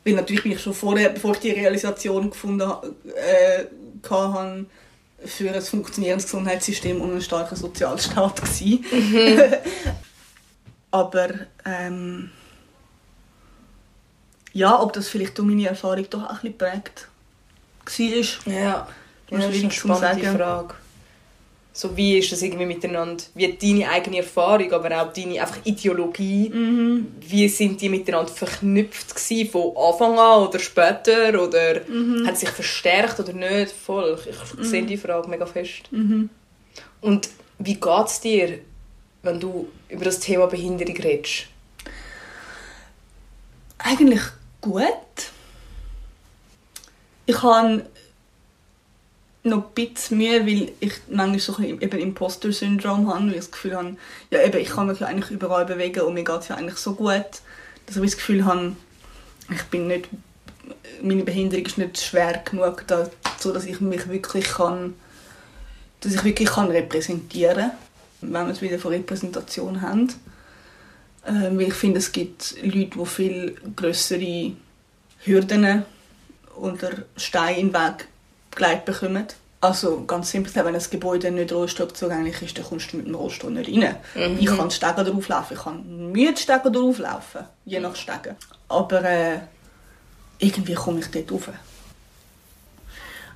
[0.05, 2.73] Weil natürlich bin ich schon vorher, bevor ich die Realisation gefunden
[3.15, 3.65] äh,
[4.03, 4.67] hatte,
[5.25, 8.41] für ein funktionierendes Gesundheitssystem und einen starken Sozialstaat
[8.91, 9.41] Mhm.
[10.91, 11.29] Aber
[11.65, 12.31] ähm,
[14.53, 17.09] ja, ob das vielleicht durch meine Erfahrung doch auch ein bisschen prägt
[17.87, 18.53] war.
[18.53, 18.89] Ja,
[19.29, 20.75] das ist eine spannende Frage.
[21.75, 26.51] So, wie ist das irgendwie miteinander, wie deine eigene Erfahrung, aber auch deine einfach Ideologie,
[26.51, 27.07] mhm.
[27.21, 32.27] wie sind die miteinander verknüpft gewesen, von Anfang an oder später, oder mhm.
[32.27, 33.73] hat sich verstärkt oder nicht?
[33.73, 34.65] Voll, ich mhm.
[34.65, 35.91] sehe die Frage mega fest.
[35.91, 36.29] Mhm.
[37.01, 38.59] Und wie geht es dir,
[39.23, 41.47] wenn du über das Thema Behinderung redest?
[43.79, 44.23] Eigentlich
[44.61, 44.85] gut.
[47.33, 47.87] Ich habe
[49.43, 53.51] noch ein bisschen Mühe, weil ich manchmal so ein bisschen Imposter-Syndrom habe, weil ich das
[53.51, 53.97] Gefühl habe,
[54.31, 56.77] ja eben, ich kann mich ja eigentlich überall bewegen und mir geht es ja eigentlich
[56.77, 57.25] so gut,
[57.87, 58.77] dass ich das Gefühl habe,
[59.51, 60.11] ich bin nicht,
[61.03, 64.93] meine Behinderung ist nicht schwer genug, dazu, dass ich mich wirklich kann,
[66.03, 67.71] dass ich wirklich kann repräsentieren
[68.21, 70.13] kann, wenn wir es wieder von Repräsentation haben.
[71.27, 74.53] Ähm, weil ich finde, es gibt Leute, die viel größere
[75.25, 75.85] Hürden
[76.57, 78.09] oder Steine im Weg
[78.55, 79.27] gelegt bekommen.
[79.61, 83.15] Also ganz simpel, wenn ein Gebäude nicht Rollstuhl zugänglich ist, dann kommst du mit dem
[83.15, 83.97] Rollstuhl nicht rein.
[84.15, 84.39] Mhm.
[84.41, 88.35] Ich kann Stege drauflaufen, ich kann müde Stege drauflaufen, je nach Stege.
[88.69, 89.39] Aber äh,
[90.39, 91.51] irgendwie komme ich dort rauf.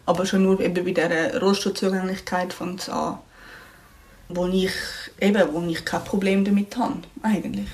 [0.05, 3.19] Aber schon nur eben bei dieser Rollstuhlzugänglichkeit fängt es an,
[4.29, 4.73] wo ich,
[5.21, 7.69] eben, wo ich kein Problem damit habe, eigentlich.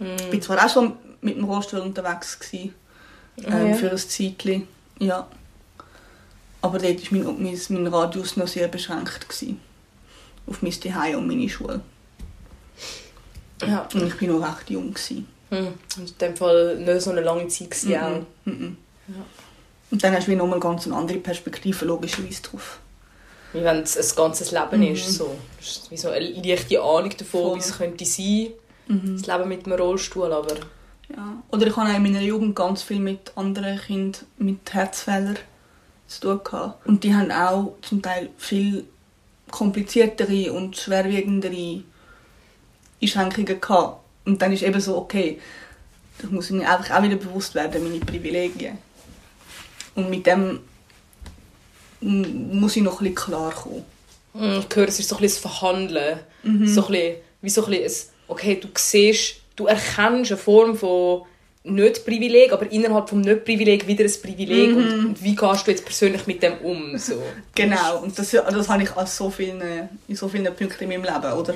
[0.00, 0.16] Mhm.
[0.32, 2.74] Ich war zwar auch schon mit dem Rollstuhl unterwegs, gewesen,
[3.38, 3.74] ähm, oh, ja.
[3.74, 4.68] für ein Zeitchen.
[4.98, 5.26] Ja.
[6.62, 9.28] Aber dort war mein, mein, mein Radius noch sehr beschränkt.
[9.28, 9.60] Gewesen.
[10.46, 11.80] Auf mein Zuhause und meine Schule.
[13.62, 13.88] Ja.
[13.92, 14.92] Und ich war noch recht jung.
[14.94, 15.28] Gewesen.
[15.50, 15.68] Hm.
[15.96, 18.02] Und in dem Fall nicht so eine lange Zeit gewesen, -mm.
[18.02, 18.22] auch.
[18.46, 18.76] Mm
[19.08, 19.24] ja.
[19.90, 22.78] Und dann hast du nochmal ganz eine andere Perspektive logischerweise drauf.
[23.52, 24.94] Wie wenn es ein ganzes Leben mhm.
[24.94, 25.12] ist.
[25.12, 25.36] So.
[25.60, 28.48] Ist wie so eine leichte Ahnung davon, wie es könnte sein,
[28.88, 29.16] mhm.
[29.16, 30.32] das Leben mit einem Rollstuhl.
[30.32, 30.54] Aber...
[31.08, 31.42] Ja.
[31.50, 35.38] Oder ich habe auch in meiner Jugend ganz viel mit anderen Kindern mit Herzfehlern
[36.06, 36.86] zu tun gehabt.
[36.86, 38.84] Und die haben auch zum Teil viel
[39.50, 41.82] kompliziertere und schwerwiegendere
[43.00, 44.00] Einschränkungen gehabt.
[44.24, 45.40] Und dann ist eben so, okay,
[46.22, 48.78] ich muss mir einfach auch wieder bewusst werden, meine Privilegien.
[49.94, 50.60] Und mit dem
[52.00, 53.84] muss ich noch ein bisschen klar kommen.
[54.34, 56.20] Mhm, ich höre, es ist so ein bisschen das Verhandeln.
[56.42, 56.66] Mhm.
[56.66, 61.22] So ein bisschen, wie so ein bisschen, okay, du siehst, du erkennst eine Form von
[61.64, 64.76] nicht Privileg, aber innerhalb vom nicht Privileg wieder ein Privileg mhm.
[64.76, 66.98] und, und, wie gehst du jetzt persönlich mit dem um?
[66.98, 67.22] So.
[67.54, 71.04] genau, und das, das habe ich an so vielen, in so vielen Punkten in meinem
[71.04, 71.54] Leben, oder?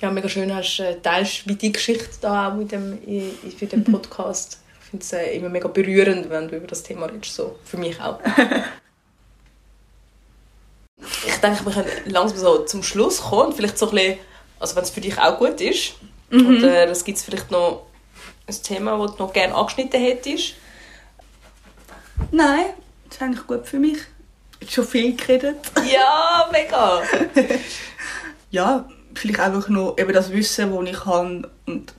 [0.00, 3.68] Ja, mega schön, hast äh, teilst wie die Geschichte da auch mit dem, in, in
[3.68, 4.60] dem Podcast.
[4.82, 7.78] Ich finde es äh, immer mega berührend, wenn du über das Thema redest, so für
[7.78, 8.20] mich auch.
[11.26, 14.18] ich denke, wir können langsam so zum Schluss kommen vielleicht so ein bisschen,
[14.60, 15.94] also wenn es für dich auch gut ist,
[16.30, 16.58] mhm.
[16.58, 17.86] oder es gibt vielleicht noch
[18.46, 20.54] ein Thema, das du noch gerne angeschnitten hättest.
[22.30, 22.66] Nein,
[23.06, 23.98] das ist eigentlich gut für mich.
[24.68, 25.58] Schon viel geredet.
[25.90, 27.02] Ja, mega!
[28.50, 31.94] ja, vielleicht einfach noch eben das Wissen, das ich habe und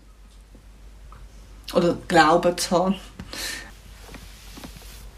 [1.74, 2.96] oder Glauben zu haben,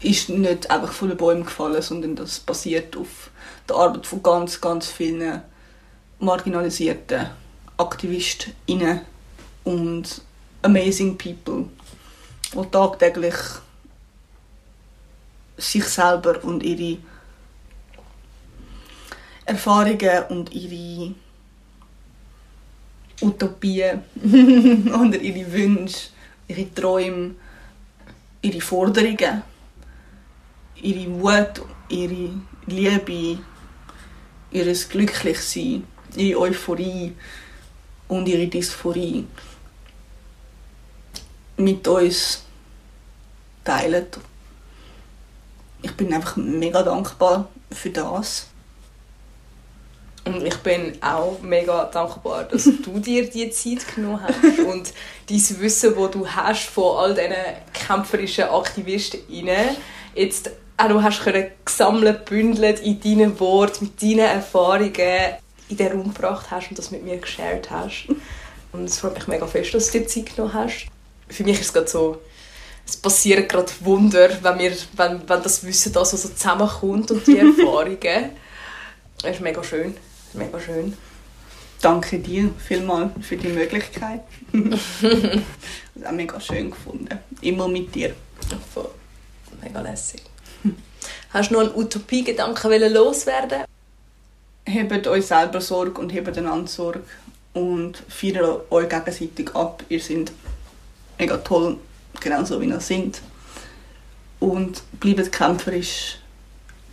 [0.00, 3.30] ist nicht einfach von den Bäumen gefallen, sondern das basiert auf
[3.68, 5.42] der Arbeit von ganz, ganz vielen
[6.18, 7.30] marginalisierten
[7.82, 9.00] AktivistInnen
[9.64, 10.22] und
[10.62, 11.66] amazing people,
[12.54, 13.34] die tagtäglich
[15.56, 16.98] sich selber und ihre
[19.44, 21.14] Erfahrungen und ihre
[23.20, 24.02] Utopien
[24.94, 26.10] oder ihre Wünsche,
[26.48, 27.34] ihre Träume,
[28.42, 29.42] ihre Forderungen,
[30.76, 32.30] ihre Wut, ihre
[32.66, 33.38] Liebe,
[34.50, 35.84] ihr Glücklichsein,
[36.16, 37.12] ihre Euphorie
[38.12, 39.26] und ihre Dysphorie
[41.56, 42.44] mit uns
[43.64, 44.06] teilen.
[45.80, 48.48] Ich bin einfach mega dankbar für das.
[50.24, 54.92] Und ich bin auch mega dankbar, dass du dir die Zeit genommen hast und
[55.28, 57.34] dein Wissen, das du hast von all diesen
[57.72, 59.76] kämpferischen AktivistInnen,
[60.14, 65.38] jetzt auch noch hast können gesammelt, bündelt in deinen Worten, mit deinen Erfahrungen
[65.68, 68.08] in den Raum gebracht hast und das mit mir geshared hast.
[68.72, 70.86] Und es freut mich mega fest, dass du dir Zeit genommen hast.
[71.28, 72.20] Für mich ist es gerade so,
[72.86, 77.38] es passieren gerade Wunder, wenn, wir, wenn, wenn das Wissen da so, zusammenkommt und die
[77.38, 78.30] Erfahrungen.
[79.22, 79.94] Es ist mega schön
[80.34, 80.96] mega schön.
[81.80, 84.20] Danke dir vielmals für die Möglichkeit.
[84.52, 87.18] das auch mega schön gefunden.
[87.40, 88.14] Immer mit dir.
[89.60, 90.22] Mega lässig.
[91.30, 93.64] Hast du noch einen Utopie-Gedanken loswerden?
[94.72, 97.02] Hebt euch selber Sorge und hebt einander Sorge
[97.52, 99.84] und feiert euch gegenseitig ab.
[99.90, 100.32] Ihr seid
[101.18, 101.76] mega toll,
[102.20, 103.20] genauso wie ihr seid.
[104.40, 106.18] Und bleibt kämpferisch.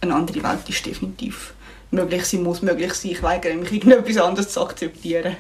[0.02, 1.54] Eine andere Welt ist definitiv
[1.92, 3.12] möglich sein muss, möglich sein.
[3.12, 5.38] Ich weigere mich, irgendetwas anderes zu akzeptieren.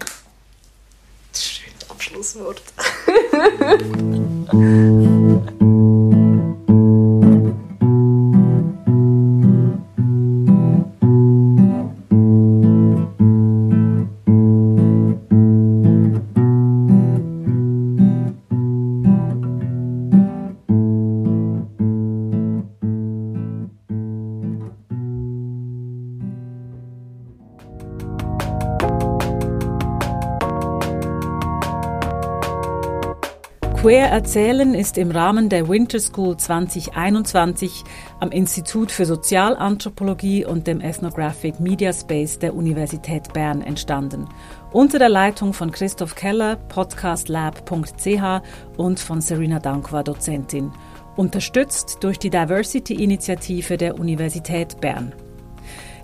[1.31, 2.61] Das ist ein schönes Abschlusswort.
[34.09, 37.83] Erzählen ist im Rahmen der Winter School 2021
[38.19, 44.27] am Institut für Sozialanthropologie und dem Ethnographic Media Space der Universität Bern entstanden.
[44.71, 48.41] Unter der Leitung von Christoph Keller, podcastlab.ch
[48.77, 50.71] und von Serena Dankwa, Dozentin.
[51.15, 55.13] Unterstützt durch die Diversity-Initiative der Universität Bern.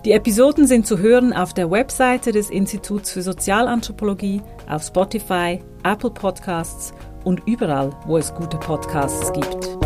[0.04, 6.10] Die Episoden sind zu hören auf der Webseite des Instituts für Sozialanthropologie, auf Spotify, Apple
[6.10, 6.94] Podcasts
[7.26, 9.85] und überall, wo es gute Podcasts gibt.